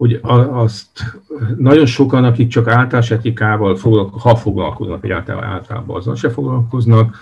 Ugye 0.01 0.19
azt 0.21 1.19
nagyon 1.57 1.85
sokan, 1.85 2.23
akik 2.23 2.47
csak 2.47 2.67
általános 2.67 3.11
etikával 3.11 3.75
foglalkoznak, 3.75 4.21
ha 4.21 4.35
foglalkoznak, 4.35 5.01
vagy 5.01 5.11
általában, 5.11 5.97
azzal 5.97 6.15
se 6.15 6.29
foglalkoznak, 6.29 7.15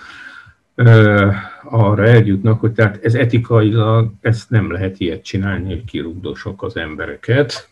arra 1.64 2.06
eljutnak, 2.06 2.60
hogy 2.60 2.72
tehát 2.72 3.04
ez 3.04 3.14
etikailag, 3.14 4.12
ezt 4.20 4.50
nem 4.50 4.72
lehet 4.72 5.00
ilyet 5.00 5.22
csinálni, 5.22 5.68
hogy 5.68 5.84
kirugdosok 5.84 6.62
az 6.62 6.76
embereket. 6.76 7.68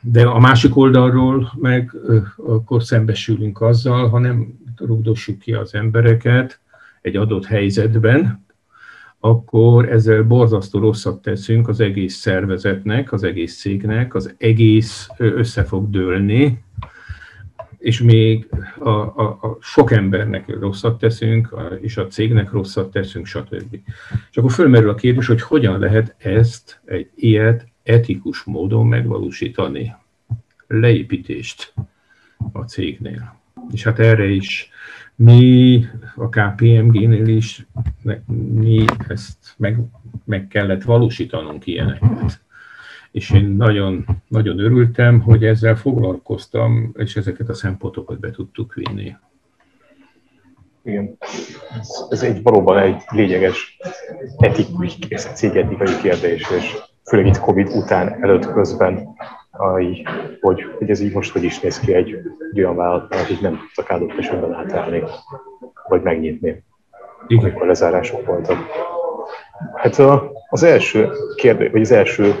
De 0.00 0.26
a 0.26 0.38
másik 0.38 0.76
oldalról 0.76 1.52
meg 1.60 1.92
akkor 2.36 2.82
szembesülünk 2.82 3.60
azzal, 3.60 4.08
ha 4.08 4.18
nem 4.18 4.58
rugdossuk 4.76 5.38
ki 5.38 5.52
az 5.52 5.74
embereket 5.74 6.58
egy 7.00 7.16
adott 7.16 7.44
helyzetben, 7.44 8.43
akkor 9.24 9.88
ezzel 9.88 10.22
borzasztó 10.22 10.78
rosszat 10.78 11.22
teszünk 11.22 11.68
az 11.68 11.80
egész 11.80 12.14
szervezetnek, 12.14 13.12
az 13.12 13.22
egész 13.22 13.58
cégnek, 13.58 14.14
az 14.14 14.34
egész 14.38 15.08
össze 15.16 15.64
fog 15.64 15.90
dőlni, 15.90 16.64
és 17.78 18.02
még 18.02 18.48
a, 18.78 18.88
a, 18.88 19.22
a 19.22 19.58
sok 19.60 19.90
embernek 19.90 20.58
rosszat 20.60 20.98
teszünk, 20.98 21.54
és 21.80 21.96
a 21.96 22.06
cégnek 22.06 22.50
rosszat 22.50 22.90
teszünk, 22.90 23.26
stb. 23.26 23.78
És 24.30 24.36
akkor 24.36 24.52
fölmerül 24.52 24.88
a 24.88 24.94
kérdés, 24.94 25.26
hogy 25.26 25.42
hogyan 25.42 25.78
lehet 25.78 26.14
ezt, 26.18 26.80
egy 26.84 27.10
ilyet 27.14 27.68
etikus 27.82 28.42
módon 28.42 28.86
megvalósítani. 28.86 29.94
Leépítést 30.66 31.74
a 32.52 32.62
cégnél. 32.62 33.40
És 33.72 33.84
hát 33.84 33.98
erre 33.98 34.26
is 34.26 34.70
mi 35.16 35.84
a 36.16 36.28
KPMG-nél 36.28 37.26
is 37.26 37.66
mi 38.34 38.84
ezt 39.08 39.54
meg, 39.56 39.78
meg 40.24 40.46
kellett 40.48 40.82
valósítanunk 40.82 41.66
ilyeneket 41.66 42.42
és 43.14 43.30
én 43.30 43.44
nagyon, 43.44 44.04
nagyon 44.28 44.58
örültem, 44.58 45.20
hogy 45.20 45.44
ezzel 45.44 45.76
foglalkoztam, 45.76 46.92
és 46.96 47.16
ezeket 47.16 47.48
a 47.48 47.54
szempontokat 47.54 48.20
be 48.20 48.30
tudtuk 48.30 48.74
vinni. 48.74 49.16
Igen. 50.82 51.16
Ez, 52.08 52.22
egy 52.22 52.42
valóban 52.42 52.78
egy 52.78 53.02
lényeges 53.08 53.78
etikai, 54.38 54.88
cégetikai 55.34 55.96
kérdés, 56.02 56.50
és 56.58 56.76
főleg 57.04 57.26
itt 57.26 57.38
Covid 57.38 57.68
után, 57.68 58.22
előtt, 58.22 58.52
közben, 58.52 59.08
hogy, 60.40 60.66
hogy 60.78 60.90
ez 60.90 61.00
így 61.00 61.12
most 61.12 61.32
hogy 61.32 61.44
is 61.44 61.60
néz 61.60 61.80
ki 61.80 61.94
egy, 61.94 62.18
egy 62.52 62.58
olyan 62.58 62.76
vállalatnál, 62.76 63.22
akik 63.22 63.40
nem 63.40 63.58
tudtak 63.58 63.96
adott 63.96 64.18
esetben 64.18 64.54
átállni, 64.54 65.02
vagy 65.88 66.02
megnyitni, 66.02 66.62
Igen. 67.26 67.44
amikor 67.44 67.66
lezárások 67.66 68.26
voltak. 68.26 68.58
Hát 69.74 70.02
az 70.48 70.62
első 70.62 71.10
kérdés, 71.36 71.70
vagy 71.70 71.80
az 71.80 71.92
első 71.92 72.34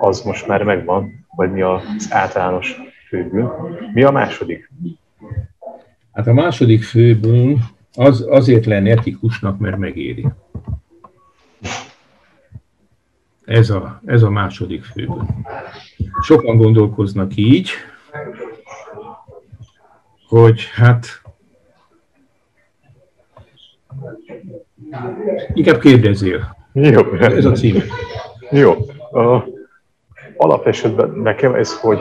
az 0.00 0.22
most 0.22 0.46
már 0.46 0.62
megvan, 0.62 1.26
vagy 1.36 1.52
mi 1.52 1.60
az 1.60 2.08
általános 2.10 2.80
főbűn. 3.08 3.50
Mi 3.92 4.02
a 4.02 4.10
második? 4.10 4.70
Hát 6.12 6.26
a 6.26 6.32
második 6.32 6.82
főbűn 6.82 7.58
az, 7.94 8.26
azért 8.30 8.66
lenne 8.66 8.90
etikusnak, 8.90 9.58
mert 9.58 9.76
megéri. 9.76 10.26
Ez 13.48 13.70
a, 13.70 14.00
ez 14.04 14.22
a 14.22 14.30
második 14.30 14.84
főbűn. 14.84 15.46
Sokan 16.22 16.56
gondolkoznak 16.56 17.36
így, 17.36 17.70
hogy 20.28 20.64
hát 20.74 21.22
inkább 25.54 25.78
kérdezzél. 25.80 26.56
Jó. 26.72 27.12
Ez 27.14 27.44
a 27.44 27.52
cím. 27.52 27.82
Jó. 28.50 28.74
Uh, 29.10 29.42
alapesetben 30.36 31.10
nekem 31.10 31.54
ez, 31.54 31.80
hogy 31.80 32.00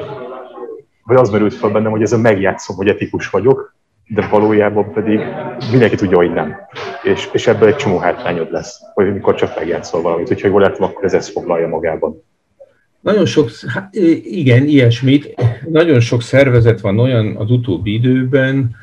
vagy 1.04 1.18
az 1.18 1.30
merült 1.30 1.54
fel 1.54 1.70
bennem, 1.70 1.92
hogy 1.92 2.02
ezzel 2.02 2.20
megjátszom, 2.20 2.76
hogy 2.76 2.88
etikus 2.88 3.30
vagyok, 3.30 3.76
de 4.08 4.28
valójában 4.28 4.94
pedig 4.94 5.20
mindenki 5.72 5.96
tudja, 5.96 6.18
hogy 6.18 6.34
nem. 6.34 6.56
És, 7.04 7.30
és 7.34 7.48
ebből 7.48 7.68
egy 7.68 7.76
csomó 7.76 7.98
hátrányod 7.98 8.52
lesz, 8.52 8.80
hogy 8.94 9.08
amikor 9.08 9.36
csak 9.36 9.56
megjátszol 9.56 10.02
valamit. 10.02 10.32
Úgyhogy 10.32 10.52
jól 10.52 10.62
látom, 10.62 10.84
akkor 10.84 11.06
ez 11.06 11.14
ezt 11.14 11.32
foglalja 11.32 11.68
magában. 11.68 12.24
Nagyon 13.00 13.26
sok, 13.26 13.50
hát 13.74 13.96
igen, 14.24 14.66
ilyesmit. 14.66 15.36
Nagyon 15.70 16.00
sok 16.00 16.22
szervezet 16.22 16.82
van 16.82 17.00
olyan 17.00 17.36
az 17.36 17.52
utóbbi 17.52 17.94
időben, 17.94 18.76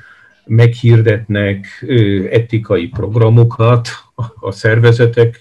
meghirdetnek 0.47 1.85
etikai 2.31 2.89
programokat 2.89 3.89
a 4.41 4.51
szervezetek, 4.51 5.37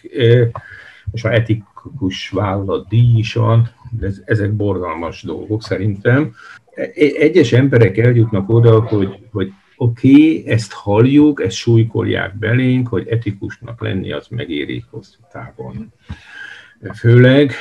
és 1.12 1.24
a 1.24 1.34
etikus 1.34 2.30
vállalat 2.30 2.88
díj 2.88 3.18
is 3.18 3.34
van, 3.34 3.70
ez, 4.02 4.22
ezek 4.26 4.52
borzalmas 4.52 5.24
dolgok 5.24 5.64
szerintem. 5.64 6.34
E, 6.76 6.92
egyes 6.96 7.54
emberek 7.54 7.98
eljutnak 7.98 8.50
oda, 8.50 8.82
hogy, 8.82 9.20
hogy 9.32 9.52
oké, 9.78 10.12
okay, 10.12 10.48
ezt 10.48 10.72
halljuk, 10.72 11.42
ezt 11.42 11.56
súlykolják 11.56 12.38
belénk, 12.38 12.88
hogy 12.88 13.08
etikusnak 13.08 13.82
lenni 13.82 14.12
az 14.12 14.28
megéri 14.28 14.84
hosszú 14.90 15.20
távon. 15.32 15.94
Főleg, 16.94 17.52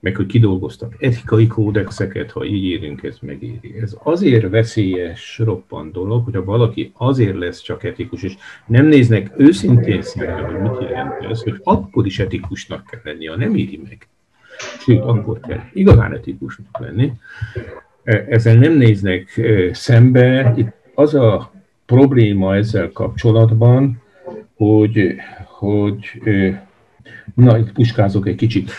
meg 0.00 0.16
hogy 0.16 0.26
kidolgoztak 0.26 0.94
etikai 0.98 1.46
kódexeket, 1.46 2.30
ha 2.30 2.44
így 2.44 2.64
érünk, 2.64 3.02
ez 3.02 3.18
megéri. 3.20 3.74
Ez 3.80 3.96
azért 4.02 4.50
veszélyes, 4.50 5.38
roppant 5.38 5.92
dolog, 5.92 6.24
hogyha 6.24 6.44
valaki 6.44 6.92
azért 6.96 7.36
lesz 7.36 7.60
csak 7.60 7.84
etikus, 7.84 8.22
és 8.22 8.34
nem 8.66 8.86
néznek 8.86 9.32
őszintén 9.36 10.02
szemben, 10.02 10.44
hogy 10.44 10.60
mit 10.60 10.90
jelent 10.90 11.24
ez, 11.24 11.42
hogy 11.42 11.60
akkor 11.62 12.06
is 12.06 12.18
etikusnak 12.18 12.86
kell 12.86 13.00
lenni, 13.04 13.26
ha 13.26 13.36
nem 13.36 13.54
éri 13.54 13.80
meg. 13.88 14.08
Sőt, 14.80 15.00
akkor 15.00 15.40
kell 15.40 15.60
igazán 15.72 16.12
etikusnak 16.12 16.78
lenni. 16.78 17.12
Ezzel 18.04 18.54
nem 18.54 18.72
néznek 18.72 19.40
szembe. 19.72 20.54
Itt 20.56 20.72
az 21.02 21.14
a 21.14 21.52
probléma 21.86 22.56
ezzel 22.56 22.90
kapcsolatban, 22.92 24.02
hogy, 24.54 25.14
hogy 25.46 26.22
Na, 27.34 27.58
itt 27.58 27.72
puskázok 27.72 28.26
egy 28.26 28.34
kicsit. 28.34 28.70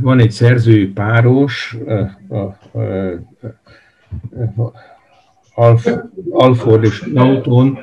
Van 0.00 0.18
egy 0.18 0.30
szerző 0.30 0.92
páros, 0.92 1.76
Alf, 5.54 5.86
Alford 6.30 6.84
és 6.84 7.00
Nauton, 7.12 7.78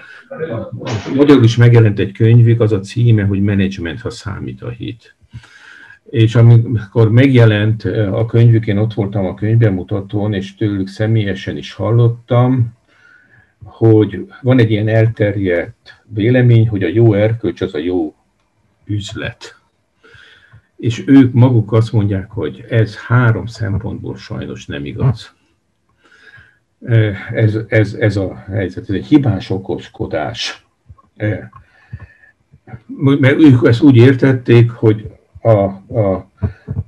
magyarul 1.15 1.43
is 1.43 1.57
megjelent 1.57 1.99
egy 1.99 2.11
könyvük, 2.11 2.61
az 2.61 2.71
a 2.71 2.79
címe, 2.79 3.23
hogy 3.23 3.41
Management, 3.41 4.01
ha 4.01 4.09
számít 4.09 4.61
a 4.61 4.69
hit. 4.69 5.15
És 6.09 6.35
amikor 6.35 7.11
megjelent 7.11 7.83
a 8.11 8.25
könyvük, 8.25 8.67
én 8.67 8.77
ott 8.77 8.93
voltam 8.93 9.25
a 9.25 9.33
könyvbemutatón, 9.33 10.33
és 10.33 10.55
tőlük 10.55 10.87
személyesen 10.87 11.57
is 11.57 11.73
hallottam, 11.73 12.77
hogy 13.63 14.27
van 14.41 14.59
egy 14.59 14.71
ilyen 14.71 14.87
elterjedt 14.87 16.01
vélemény, 16.07 16.67
hogy 16.67 16.83
a 16.83 16.87
jó 16.87 17.13
erkölcs 17.13 17.61
az 17.61 17.73
a 17.73 17.77
jó 17.77 18.15
üzlet 18.85 19.59
és 20.79 21.03
ők 21.05 21.33
maguk 21.33 21.73
azt 21.73 21.91
mondják, 21.91 22.31
hogy 22.31 22.65
ez 22.69 22.97
három 22.97 23.45
szempontból 23.45 24.17
sajnos 24.17 24.65
nem 24.65 24.85
igaz. 24.85 25.33
Ez, 27.33 27.57
ez, 27.67 27.93
ez 27.93 28.15
a 28.17 28.35
helyzet, 28.35 28.89
ez 28.89 28.95
egy 28.95 29.05
hibás 29.05 29.49
okoskodás. 29.49 30.65
Mert 32.97 33.41
ők 33.41 33.67
ezt 33.67 33.81
úgy 33.81 33.95
értették, 33.95 34.71
hogy 34.71 35.11
a, 35.41 35.49
a, 35.49 36.29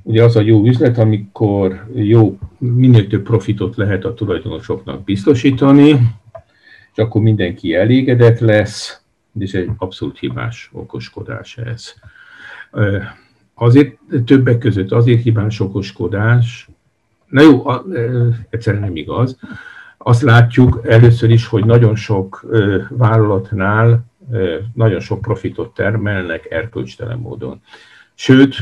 ugye 0.03 0.23
az 0.23 0.35
a 0.35 0.41
jó 0.41 0.65
üzlet, 0.65 0.97
amikor 0.97 1.85
jó, 1.93 2.37
minél 2.57 3.07
több 3.07 3.23
profitot 3.23 3.75
lehet 3.75 4.05
a 4.05 4.13
tulajdonosoknak 4.13 5.03
biztosítani, 5.03 5.99
és 6.91 6.97
akkor 6.97 7.21
mindenki 7.21 7.75
elégedett 7.75 8.39
lesz, 8.39 9.01
Ez 9.39 9.53
egy 9.53 9.69
abszolút 9.77 10.19
hibás 10.19 10.69
okoskodás 10.73 11.57
ez. 11.57 11.93
Azért 13.53 13.97
többek 14.25 14.57
között 14.57 14.91
azért 14.91 15.21
hibás 15.21 15.59
okoskodás, 15.59 16.69
na 17.27 17.41
jó, 17.41 17.63
egyszerűen 18.49 18.83
nem 18.83 18.95
igaz. 18.95 19.39
Azt 19.97 20.21
látjuk 20.21 20.81
először 20.87 21.29
is, 21.29 21.45
hogy 21.45 21.65
nagyon 21.65 21.95
sok 21.95 22.45
vállalatnál 22.89 24.05
nagyon 24.73 24.99
sok 24.99 25.21
profitot 25.21 25.73
termelnek 25.73 26.51
erkölcstelen 26.51 27.17
módon. 27.17 27.61
Sőt, 28.13 28.55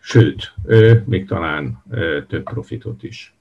sőt, 0.00 0.54
még 1.04 1.26
talán 1.26 1.82
több 2.28 2.42
profitot 2.42 3.02
is. 3.02 3.34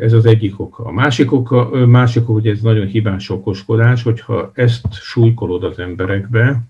Ez 0.00 0.12
az 0.12 0.26
egyik 0.26 0.60
oka. 0.60 0.84
A 0.84 0.92
másik 0.92 1.32
oka, 1.32 1.86
másik 1.86 2.26
hogy 2.26 2.46
ez 2.46 2.60
nagyon 2.60 2.86
hibás 2.86 3.30
okoskodás, 3.30 4.02
hogyha 4.02 4.50
ezt 4.54 4.92
súlykolod 4.92 5.64
az 5.64 5.78
emberekbe, 5.78 6.60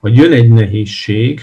hogy 0.00 0.16
jön 0.16 0.32
egy 0.32 0.48
nehézség, 0.48 1.40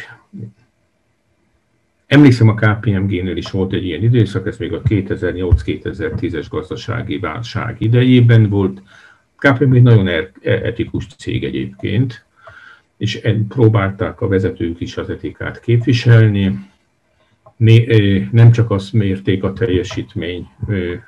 Emlékszem, 2.07 2.47
a 2.47 2.53
KPMG-nél 2.53 3.37
is 3.37 3.51
volt 3.51 3.73
egy 3.73 3.85
ilyen 3.85 4.03
időszak, 4.03 4.47
ez 4.47 4.57
még 4.57 4.73
a 4.73 4.81
2008-2010-es 4.81 6.45
gazdasági 6.49 7.17
válság 7.17 7.75
idejében 7.79 8.49
volt. 8.49 8.81
KPMG 9.35 9.81
nagyon 9.81 10.07
er-, 10.07 10.31
etikus 10.41 11.07
cég 11.17 11.43
egyébként, 11.43 12.25
és 12.97 13.21
próbálták 13.47 14.21
a 14.21 14.27
vezetők 14.27 14.81
is 14.81 14.97
az 14.97 15.09
etikát 15.09 15.59
képviselni. 15.59 16.59
Nem 18.31 18.51
csak 18.51 18.71
azt 18.71 18.93
mérték 18.93 19.43
a 19.43 19.53
teljesítmény 19.53 20.47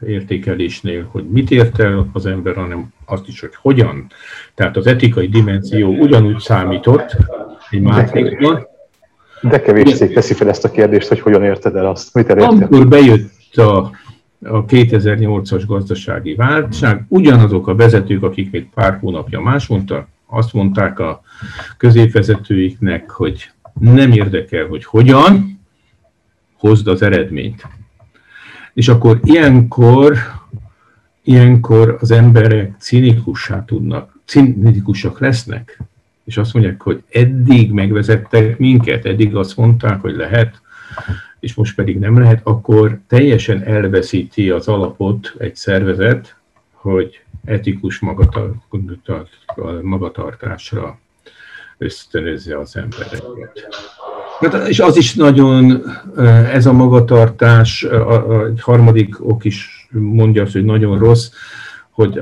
értékelésnél, 0.05 1.07
hogy 1.11 1.29
mit 1.29 1.51
ért 1.51 1.79
el 1.79 2.09
az 2.13 2.25
ember, 2.25 2.55
hanem 2.55 2.93
azt 3.05 3.27
is, 3.27 3.39
hogy 3.39 3.55
hogyan. 3.55 4.07
Tehát 4.55 4.77
az 4.77 4.87
etikai 4.87 5.27
dimenzió 5.27 5.95
ugyanúgy 5.95 6.39
számított 6.39 7.15
egy 7.69 7.81
mátrixban, 7.81 8.67
de 9.41 9.61
kevés 9.61 9.95
cég 9.95 10.13
teszi 10.13 10.33
fel 10.33 10.49
ezt 10.49 10.65
a 10.65 10.71
kérdést, 10.71 11.07
hogy 11.07 11.19
hogyan 11.19 11.43
érted 11.43 11.75
el 11.75 11.85
azt, 11.85 12.13
mit 12.13 12.29
elértél. 12.29 12.49
Amikor 12.49 12.87
bejött 12.87 13.55
a, 13.55 13.77
a 14.41 14.65
2008-as 14.65 15.63
gazdasági 15.67 16.35
válság, 16.35 17.05
ugyanazok 17.07 17.67
a 17.67 17.75
vezetők, 17.75 18.23
akik 18.23 18.51
még 18.51 18.69
pár 18.73 18.97
hónapja 18.99 19.39
más 19.39 19.67
mondtak, 19.67 20.07
azt 20.25 20.53
mondták 20.53 20.99
a 20.99 21.21
középvezetőiknek, 21.77 23.09
hogy 23.09 23.51
nem 23.79 24.11
érdekel, 24.11 24.65
hogy 24.65 24.85
hogyan, 24.85 25.57
hozd 26.58 26.88
az 26.88 27.01
eredményt. 27.01 27.68
És 28.74 28.88
akkor 28.88 29.20
ilyenkor, 29.24 30.18
ilyenkor 31.24 31.97
az 31.99 32.12
emberek 32.12 32.76
cinikussá 32.80 33.66
tudnak, 33.66 34.20
cinikusak 34.26 35.20
lesznek, 35.20 35.80
és 36.24 36.38
azt 36.38 36.53
mondják, 36.53 36.82
hogy 36.82 37.03
eddig 37.10 37.72
megvezettek 37.72 38.58
minket, 38.58 39.05
eddig 39.05 39.36
azt 39.36 39.58
mondták, 39.58 40.01
hogy 40.01 40.16
lehet, 40.16 40.62
és 41.39 41.53
most 41.53 41.76
pedig 41.76 41.99
nem 41.99 42.20
lehet, 42.20 42.41
akkor 42.43 42.99
teljesen 43.08 43.64
elveszíti 43.64 44.49
az 44.49 44.68
alapot 44.68 45.34
egy 45.38 45.55
szervezet, 45.55 46.36
hogy 46.72 47.22
etikus 47.45 48.01
magatartásra 49.82 50.99
ösztönözze 51.78 52.60
az 52.60 52.76
embereket. 52.76 53.24
Hát, 54.39 54.67
és 54.67 54.79
az 54.79 54.97
is 54.97 55.15
nagyon, 55.15 55.83
ez 56.51 56.65
a 56.65 56.73
magatartás, 56.73 57.83
egy 58.47 58.61
harmadik 58.61 59.29
ok 59.29 59.45
is 59.45 59.88
mondja 59.91 60.43
azt, 60.43 60.51
hogy 60.51 60.65
nagyon 60.65 60.99
rossz, 60.99 61.31
hogy, 61.91 62.21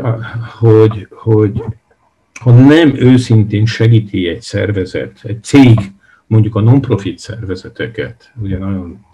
hogy, 0.58 1.08
hogy 1.12 1.64
ha 2.40 2.52
nem 2.52 2.96
őszintén 2.96 3.66
segíti 3.66 4.28
egy 4.28 4.42
szervezet, 4.42 5.20
egy 5.24 5.44
cég, 5.44 5.80
mondjuk 6.28 6.56
a 6.56 6.62
non-profit 6.62 7.20
szervezeteket, 7.20 8.32
ugye 8.42 8.58
nagyon 8.58 9.06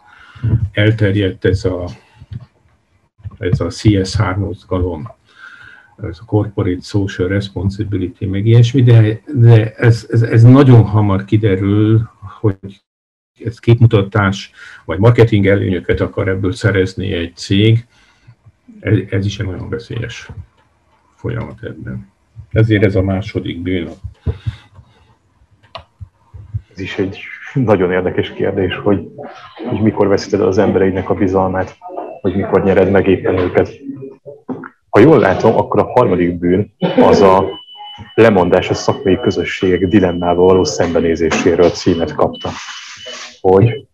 elterjedt 0.72 1.46
ez 1.46 1.66
a, 1.66 1.90
ez 3.38 3.60
a 3.60 3.68
CSR 3.68 4.36
mozgalom, 4.38 5.12
ez 6.04 6.18
a 6.22 6.26
Corporate 6.26 6.82
Social 6.82 7.28
Responsibility, 7.28 8.26
meg 8.26 8.46
ilyesmi, 8.46 8.84
de, 8.84 9.22
de 9.34 9.74
ez, 9.74 10.08
ez, 10.10 10.22
ez 10.22 10.44
nagyon 10.44 10.84
hamar 10.84 11.26
kiderül, 11.26 12.10
hogy 12.40 12.82
ez 13.46 13.60
képmutatás, 13.60 14.52
vagy 14.86 15.00
marketing 15.00 15.48
előnyöket 15.48 16.00
akar 16.00 16.28
ebből 16.28 16.52
szerezni 16.52 17.14
egy 17.14 17.36
cég, 17.36 17.86
ez, 18.80 18.98
ez 19.10 19.26
is 19.26 19.40
egy 19.40 19.46
nagyon 19.46 19.70
veszélyes 19.70 20.30
folyamat 21.16 21.64
ebben. 21.64 22.12
Ezért 22.52 22.84
ez 22.84 22.96
a 22.96 23.02
második 23.02 23.62
bűn. 23.62 23.90
Ez 26.72 26.80
is 26.80 26.98
egy 26.98 27.20
nagyon 27.54 27.92
érdekes 27.92 28.34
kérdés, 28.34 28.76
hogy, 28.76 29.08
hogy 29.70 29.82
mikor 29.82 30.08
veszíted 30.08 30.42
az 30.42 30.58
embereinek 30.58 31.10
a 31.10 31.14
bizalmát, 31.14 31.78
hogy 32.22 32.36
mikor 32.36 32.64
nyered 32.64 32.92
meg 32.92 33.08
éppen 33.08 33.38
őket. 33.38 33.70
Ha 34.90 35.00
jól 35.00 35.20
látom, 35.20 35.56
akkor 35.58 35.80
a 35.80 35.92
harmadik 35.92 36.40
bűn 36.40 36.74
az 36.98 37.22
a 37.22 37.60
lemondás 38.14 38.70
a 38.70 38.74
szakmai 38.74 39.20
közösségek 39.20 39.88
dilemmával 39.88 40.46
való 40.46 40.64
szembenézéséről 40.64 41.70
címet 41.70 42.14
kapta. 42.14 42.50
Hogy 43.42 43.88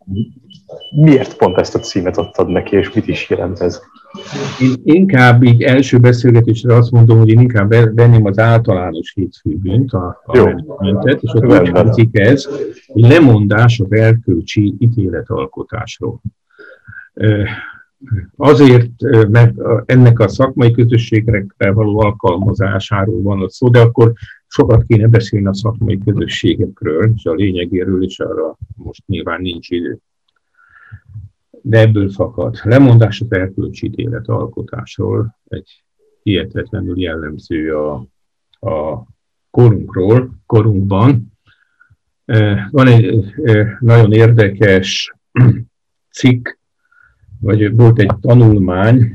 miért 0.95 1.37
pont 1.37 1.57
ezt 1.57 1.75
a 1.75 1.79
címet 1.79 2.17
adtad 2.17 2.49
neki, 2.49 2.75
és 2.75 2.93
mit 2.93 3.07
is 3.07 3.29
jelent 3.29 3.59
ez? 3.59 3.81
Én 4.61 4.73
inkább 4.83 5.43
így 5.43 5.61
első 5.63 5.97
beszélgetésre 5.97 6.75
azt 6.75 6.91
mondom, 6.91 7.17
hogy 7.17 7.29
én 7.29 7.39
inkább 7.39 7.69
venném 7.95 8.25
az 8.25 8.39
általános 8.39 9.13
hétfőbűnt, 9.13 9.93
a, 9.93 10.21
a 10.25 10.57
mentet, 10.79 11.21
és 11.21 11.31
ott 11.33 11.59
úgy 11.59 11.69
hangzik 11.69 12.19
ez, 12.19 12.45
hogy 12.87 13.01
lemondás 13.01 13.79
a 13.79 13.87
verkőcsi 13.87 14.75
ítéletalkotásról. 14.79 16.21
Azért, 18.35 18.91
mert 19.29 19.53
ennek 19.85 20.19
a 20.19 20.27
szakmai 20.27 20.71
közösségekre 20.71 21.71
való 21.71 21.99
alkalmazásáról 21.99 23.21
van 23.21 23.47
szó, 23.47 23.69
de 23.69 23.79
akkor 23.79 24.13
sokat 24.57 24.83
kéne 24.87 25.07
beszélni 25.07 25.47
a 25.47 25.53
szakmai 25.53 25.97
közösségekről, 25.97 27.11
és 27.15 27.25
a 27.25 27.33
lényegéről, 27.33 28.03
és 28.03 28.19
arra 28.19 28.57
most 28.75 29.07
nyilván 29.07 29.41
nincs 29.41 29.69
idő 29.69 29.99
de 31.61 31.79
ebből 31.79 32.09
fakad. 32.09 32.59
Lemondás 32.63 33.21
az 33.21 33.31
erkölcsi 33.31 33.91
élet 33.95 34.27
alkotásról, 34.27 35.37
egy 35.47 35.83
hihetetlenül 36.23 36.99
jellemző 36.99 37.75
a, 37.75 37.93
a 38.69 39.03
korunkról, 39.49 40.31
korunkban. 40.45 41.31
E, 42.25 42.67
van 42.71 42.87
egy 42.87 43.33
e, 43.43 43.77
nagyon 43.79 44.11
érdekes 44.11 45.13
cikk, 46.17 46.47
vagy 47.39 47.75
volt 47.75 47.99
egy 47.99 48.15
tanulmány, 48.21 49.11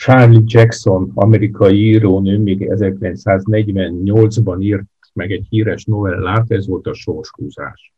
Charlie 0.00 0.42
Jackson, 0.44 1.10
amerikai 1.14 1.78
írónő, 1.78 2.38
még 2.38 2.66
1948-ban 2.70 4.62
írt 4.62 4.90
meg 5.12 5.30
egy 5.30 5.46
híres 5.48 5.84
novellát, 5.84 6.50
ez 6.50 6.66
volt 6.66 6.86
a 6.86 6.94
sorshúzás. 6.94 7.94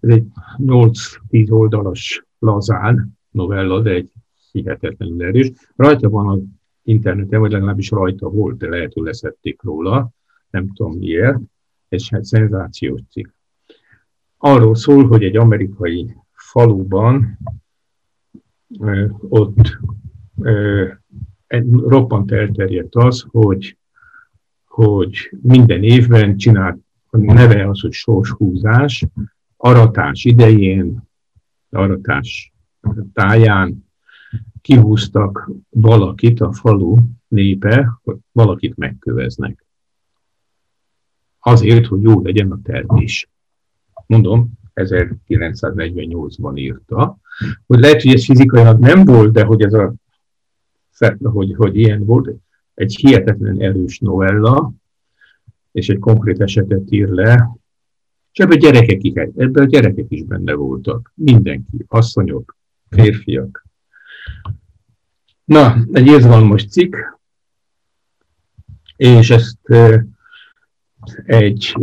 Ez 0.00 0.10
egy 0.10 0.26
8-10 0.58 1.50
oldalas 1.50 2.26
lazán 2.38 3.18
novella, 3.30 3.80
de 3.80 3.90
egy 3.90 4.12
hihetetlenül 4.52 5.22
erős. 5.22 5.52
Rajta 5.76 6.08
van 6.08 6.28
az 6.28 6.40
interneten, 6.82 7.40
vagy 7.40 7.52
legalábbis 7.52 7.90
rajta 7.90 8.28
volt, 8.28 8.56
de 8.56 8.68
lehet, 8.68 8.92
hogy 8.92 9.02
leszették 9.02 9.62
róla, 9.62 10.10
nem 10.50 10.72
tudom 10.72 10.98
miért. 10.98 11.38
Ez 11.88 12.02
egy 12.08 12.24
szenzációs 12.24 13.00
cikk. 13.10 13.28
Arról 14.36 14.74
szól, 14.74 15.06
hogy 15.06 15.22
egy 15.22 15.36
amerikai 15.36 16.16
faluban 16.32 17.38
ott 19.28 19.78
roppant 21.72 22.32
elterjedt 22.32 22.94
az, 22.94 23.24
hogy, 23.28 23.76
hogy 24.64 25.30
minden 25.42 25.82
évben 25.82 26.36
csinált, 26.36 26.78
a 27.10 27.16
neve 27.16 27.68
az, 27.68 27.80
hogy 27.80 27.92
sorshúzás, 27.92 29.06
aratás 29.56 30.24
idején, 30.24 31.08
aratás 31.70 32.52
táján 33.12 33.86
kihúztak 34.60 35.50
valakit, 35.70 36.40
a 36.40 36.52
falu 36.52 36.96
népe, 37.28 37.98
hogy 38.02 38.16
valakit 38.32 38.76
megköveznek. 38.76 39.66
Azért, 41.40 41.86
hogy 41.86 42.02
jó 42.02 42.20
legyen 42.20 42.50
a 42.50 42.58
termés. 42.62 43.30
Mondom, 44.06 44.52
1948-ban 44.74 46.58
írta, 46.58 47.18
hogy 47.66 47.78
lehet, 47.78 48.02
hogy 48.02 48.12
ez 48.12 48.24
fizikailag 48.24 48.78
nem 48.78 49.04
volt, 49.04 49.32
de 49.32 49.44
hogy 49.44 49.62
ez 49.62 49.72
a 49.72 49.94
hogy, 51.22 51.54
hogy 51.56 51.76
ilyen 51.76 52.04
volt, 52.04 52.30
egy 52.74 52.96
hihetetlen 52.96 53.60
erős 53.60 53.98
novella, 53.98 54.72
és 55.72 55.88
egy 55.88 55.98
konkrét 55.98 56.40
esetet 56.40 56.90
ír 56.90 57.08
le, 57.08 57.58
és 58.32 58.38
ebben 58.44 58.58
gyerekek, 58.58 59.16
ebben 59.36 59.62
a 59.62 59.66
gyerekek 59.66 60.06
is 60.08 60.22
benne 60.22 60.54
voltak. 60.54 61.12
Mindenki, 61.14 61.84
asszonyok, 61.88 62.56
férfiak. 62.88 63.66
Na, 65.44 65.76
egy 65.92 66.06
izgalmas 66.06 66.66
cikk. 66.66 66.94
És 68.96 69.30
ezt 69.30 69.58
egy, 71.24 71.74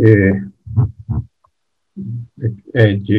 egy 2.70 3.12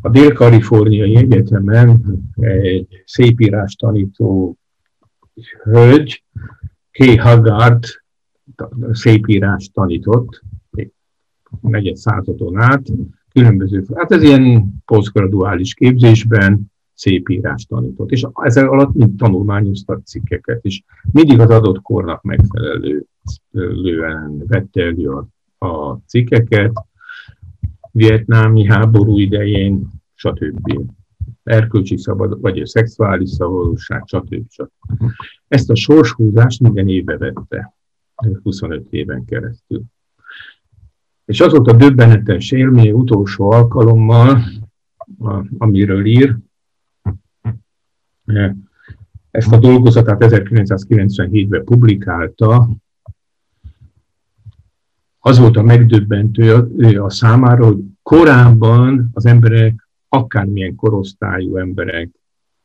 a 0.00 0.08
Dél-Kaliforniai 0.08 1.16
Egyetemen 1.16 2.02
egy 2.40 3.02
szépírás 3.04 3.74
tanító 3.74 4.58
hölgy, 5.62 6.24
Kay 6.92 7.16
Haggard 7.16 7.84
szépírás 8.90 9.70
tanított, 9.72 10.42
negyed 11.60 11.96
századon 11.96 12.60
át, 12.60 12.82
különböző, 13.32 13.84
hát 13.94 14.12
ez 14.12 14.22
ilyen 14.22 14.74
posztgraduális 14.84 15.74
képzésben 15.74 16.72
szépírás 16.94 17.64
tanított, 17.64 18.10
és 18.10 18.26
ezzel 18.34 18.68
alatt 18.68 18.94
mind 18.94 19.16
tanulmányoztak 19.16 20.04
cikkeket, 20.04 20.64
és 20.64 20.82
mindig 21.12 21.40
az 21.40 21.50
adott 21.50 21.82
kornak 21.82 22.22
megfelelően 22.22 24.46
vette 24.46 24.82
elő 24.82 25.10
a, 25.10 25.26
a 25.66 25.98
cikkeket, 26.06 26.72
vietnámi 27.90 28.64
háború 28.64 29.18
idején, 29.18 29.88
stb. 30.14 30.78
Erkölcsi 31.42 31.96
szabad, 31.98 32.40
vagy 32.40 32.60
a 32.60 32.66
szexuális 32.66 33.30
szabadosság, 33.30 34.02
stb. 34.06 34.42
stb. 34.48 34.70
Ezt 35.48 35.70
a 35.70 35.74
sorshúzást 35.74 36.60
minden 36.60 36.88
éve 36.88 37.16
vette, 37.16 37.74
25 38.42 38.86
éven 38.90 39.24
keresztül. 39.24 39.82
És 41.24 41.40
az 41.40 41.52
volt 41.52 41.68
a 41.68 41.76
döbbenetes 41.76 42.50
élmény 42.50 42.92
utolsó 42.92 43.50
alkalommal, 43.50 44.42
amiről 45.58 46.04
ír, 46.04 46.36
ezt 49.30 49.52
a 49.52 49.58
dolgozatát 49.58 50.18
1997-ben 50.20 51.64
publikálta, 51.64 52.68
az 55.18 55.38
volt 55.38 55.56
a 55.56 55.62
megdöbbentő 55.62 56.54
a 56.98 57.10
számára, 57.10 57.64
hogy 57.64 57.78
korábban 58.02 59.10
az 59.12 59.26
emberek, 59.26 59.83
akármilyen 60.14 60.74
korosztályú 60.74 61.56
emberek, 61.56 62.10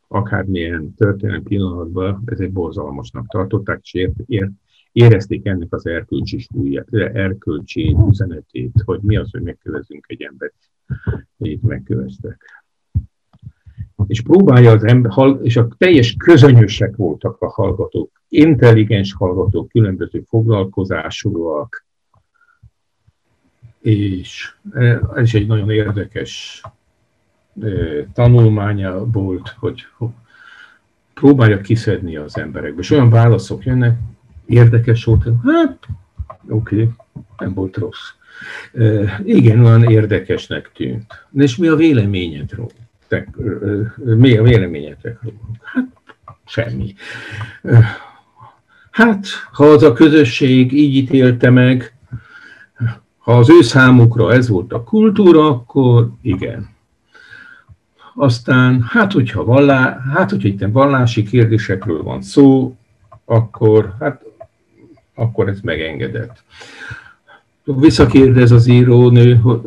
akármilyen 0.07 0.93
történelmi 0.93 1.43
pillanatban 1.43 2.23
ezért 2.25 2.51
borzalmasnak 2.51 3.27
tartották, 3.27 3.79
és 3.81 3.93
ért, 3.93 4.13
ért, 4.25 4.51
érezték 4.91 5.45
ennek 5.45 5.73
az 5.73 5.85
erkölcsi, 5.85 6.47
erkölcsi 6.91 7.95
üzenetét, 8.09 8.73
hogy 8.85 8.99
mi 9.01 9.17
az, 9.17 9.31
hogy 9.31 9.41
megkövezünk 9.41 10.05
egy 10.07 10.21
embert, 10.21 10.55
így 11.37 11.61
megköveztek. 11.61 12.63
És 14.07 14.21
próbálja 14.21 14.71
az 14.71 14.83
ember, 14.83 15.11
és 15.41 15.57
a 15.57 15.67
teljes 15.77 16.15
közönyösek 16.17 16.95
voltak 16.95 17.41
a 17.41 17.49
hallgatók, 17.49 18.21
intelligens 18.27 19.13
hallgatók, 19.13 19.69
különböző 19.69 20.23
foglalkozásúak, 20.27 21.87
és 23.79 24.55
e, 24.73 25.01
ez 25.15 25.23
is 25.23 25.33
egy 25.33 25.47
nagyon 25.47 25.69
érdekes 25.69 26.63
tanulmánya 28.13 29.05
volt, 29.05 29.55
hogy 29.59 29.87
próbálja 31.13 31.61
kiszedni 31.61 32.15
az 32.15 32.37
emberekbe. 32.37 32.81
És 32.81 32.91
olyan 32.91 33.09
válaszok 33.09 33.65
jönnek, 33.65 33.97
érdekes 34.45 35.03
volt, 35.03 35.23
hát 35.23 35.87
oké, 36.47 36.75
okay, 36.75 36.89
nem 37.37 37.53
volt 37.53 37.77
rossz. 37.77 38.09
Igen, 39.23 39.65
olyan 39.65 39.83
érdekesnek 39.83 40.71
tűnt. 40.73 41.25
És 41.33 41.57
mi 41.57 41.67
a 41.67 41.75
véleményed 41.75 42.51
róla? 42.53 42.69
Mi 43.95 44.37
a 44.37 44.43
véleményetek 44.43 45.21
róla? 45.21 45.37
Hát 45.63 45.87
semmi. 46.45 46.93
Hát, 48.91 49.25
ha 49.51 49.65
az 49.65 49.83
a 49.83 49.93
közösség 49.93 50.73
így 50.73 50.95
ítélte 50.95 51.49
meg, 51.49 51.93
ha 53.17 53.37
az 53.37 53.49
ő 53.49 53.61
számukra 53.61 54.33
ez 54.33 54.47
volt 54.47 54.73
a 54.73 54.83
kultúra, 54.83 55.47
akkor 55.47 56.11
igen. 56.21 56.69
Aztán, 58.22 58.82
hát 58.82 59.11
hogyha, 59.11 59.43
vallá, 59.43 60.01
hát, 60.13 60.30
hogyha 60.30 60.47
itt 60.47 60.65
vallási 60.72 61.24
kérdésekről 61.24 62.03
van 62.03 62.22
szó, 62.22 62.76
akkor, 63.26 63.93
hát, 63.99 64.22
akkor 65.13 65.47
ez 65.47 65.59
megengedett. 65.61 66.43
Visszakérdez 67.63 68.51
az 68.51 68.67
írónő, 68.67 69.36
hogy 69.36 69.61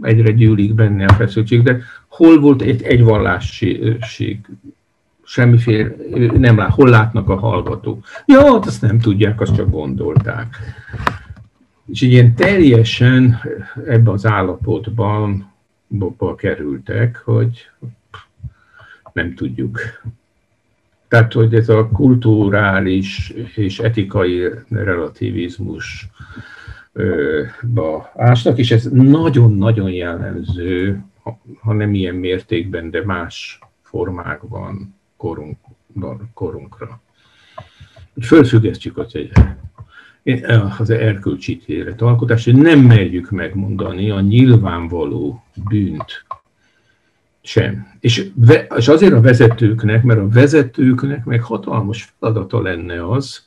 egyre 0.00 0.30
gyűlik 0.30 0.74
benne 0.74 1.04
a 1.04 1.12
feszültség, 1.12 1.62
de 1.62 1.78
hol 2.06 2.40
volt 2.40 2.62
egy, 2.62 2.82
egy 2.82 3.02
vallásség? 3.02 4.46
Semmiféle, 5.22 5.90
nem 6.38 6.56
lát, 6.56 6.70
hol 6.70 6.88
látnak 6.88 7.28
a 7.28 7.36
hallgatók? 7.36 8.04
Ja, 8.26 8.52
hát 8.52 8.66
azt 8.66 8.82
nem 8.82 8.98
tudják, 8.98 9.40
azt 9.40 9.54
csak 9.54 9.70
gondolták. 9.70 10.56
És 11.92 12.02
így 12.02 12.12
ilyen 12.12 12.34
teljesen 12.34 13.40
ebbe 13.86 14.10
az 14.10 14.26
állapotban 14.26 15.54
kerültek, 16.36 17.16
hogy 17.16 17.70
nem 19.12 19.34
tudjuk. 19.34 19.80
Tehát, 21.08 21.32
hogy 21.32 21.54
ez 21.54 21.68
a 21.68 21.88
kulturális 21.88 23.32
és 23.54 23.78
etikai 23.78 24.48
relativizmus 24.68 26.08
ba 27.62 28.12
ásnak, 28.14 28.58
és 28.58 28.70
ez 28.70 28.84
nagyon-nagyon 28.92 29.90
jellemző, 29.90 31.04
ha 31.60 31.72
nem 31.72 31.94
ilyen 31.94 32.14
mértékben, 32.14 32.90
de 32.90 33.04
más 33.04 33.58
formákban 33.82 34.94
korunk, 35.16 35.58
korunkra. 36.34 37.00
Fölfüggesztjük 38.20 38.98
az 38.98 39.14
egy 39.14 39.32
az 40.78 40.90
erkölcsi 40.90 41.84
alkotás, 41.98 42.44
hogy 42.44 42.56
nem 42.56 42.80
merjük 42.80 43.30
megmondani 43.30 44.10
a 44.10 44.20
nyilvánvaló 44.20 45.44
bűnt 45.68 46.24
sem. 47.40 47.86
És, 48.00 48.30
és 48.76 48.88
azért 48.88 49.12
a 49.12 49.20
vezetőknek, 49.20 50.02
mert 50.02 50.20
a 50.20 50.28
vezetőknek 50.28 51.24
meg 51.24 51.42
hatalmas 51.42 52.14
feladata 52.18 52.60
lenne 52.60 53.10
az, 53.10 53.46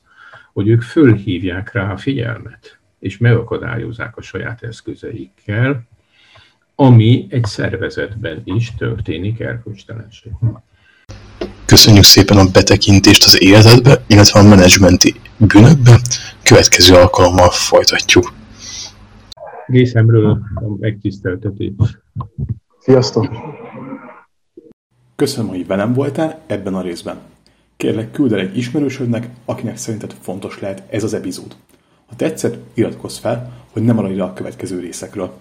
hogy 0.53 0.67
ők 0.67 0.81
fölhívják 0.81 1.71
rá 1.71 1.91
a 1.91 1.97
figyelmet, 1.97 2.79
és 2.99 3.17
megakadályozzák 3.17 4.17
a 4.17 4.21
saját 4.21 4.63
eszközeikkel, 4.63 5.83
ami 6.75 7.27
egy 7.29 7.45
szervezetben 7.45 8.41
is 8.43 8.75
történik 8.75 9.39
erkölcstelenség. 9.39 10.31
Köszönjük 11.69 12.03
szépen 12.03 12.37
a 12.37 12.51
betekintést 12.51 13.25
az 13.25 13.41
életedbe, 13.41 14.03
illetve 14.07 14.39
a 14.39 14.43
menedzsmenti 14.43 15.15
bűnökbe. 15.37 15.99
Következő 16.43 16.95
alkalommal 16.95 17.49
folytatjuk. 17.49 18.33
Részemről 19.65 20.39
a 20.55 20.77
megtiszteltetés. 20.79 21.71
Sziasztok! 22.79 23.27
Köszönöm, 25.15 25.49
hogy 25.49 25.67
velem 25.67 25.93
voltál 25.93 26.41
ebben 26.47 26.73
a 26.73 26.81
részben. 26.81 27.17
Kérlek, 27.77 28.11
küld 28.11 28.33
el 28.33 28.39
egy 28.39 28.57
ismerősödnek, 28.57 29.29
akinek 29.45 29.77
szerinted 29.77 30.15
fontos 30.21 30.59
lehet 30.59 30.83
ez 30.89 31.03
az 31.03 31.13
epizód. 31.13 31.55
Ha 32.05 32.15
tetszett, 32.15 32.57
iratkozz 32.73 33.17
fel, 33.17 33.53
hogy 33.71 33.83
ne 33.83 33.93
maradj 33.93 34.15
le 34.15 34.23
a 34.23 34.33
következő 34.33 34.79
részekről. 34.79 35.33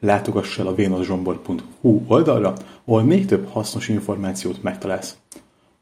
Látogass 0.00 0.58
el 0.58 0.66
a 0.66 0.74
vénoszsombor.hu 0.74 2.02
oldalra, 2.06 2.54
ahol 2.84 3.02
még 3.02 3.26
több 3.26 3.48
hasznos 3.48 3.88
információt 3.88 4.62
megtalálsz. 4.62 5.16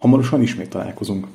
Hamarosan 0.05 0.43
ismét 0.43 0.69
találkozunk. 0.71 1.27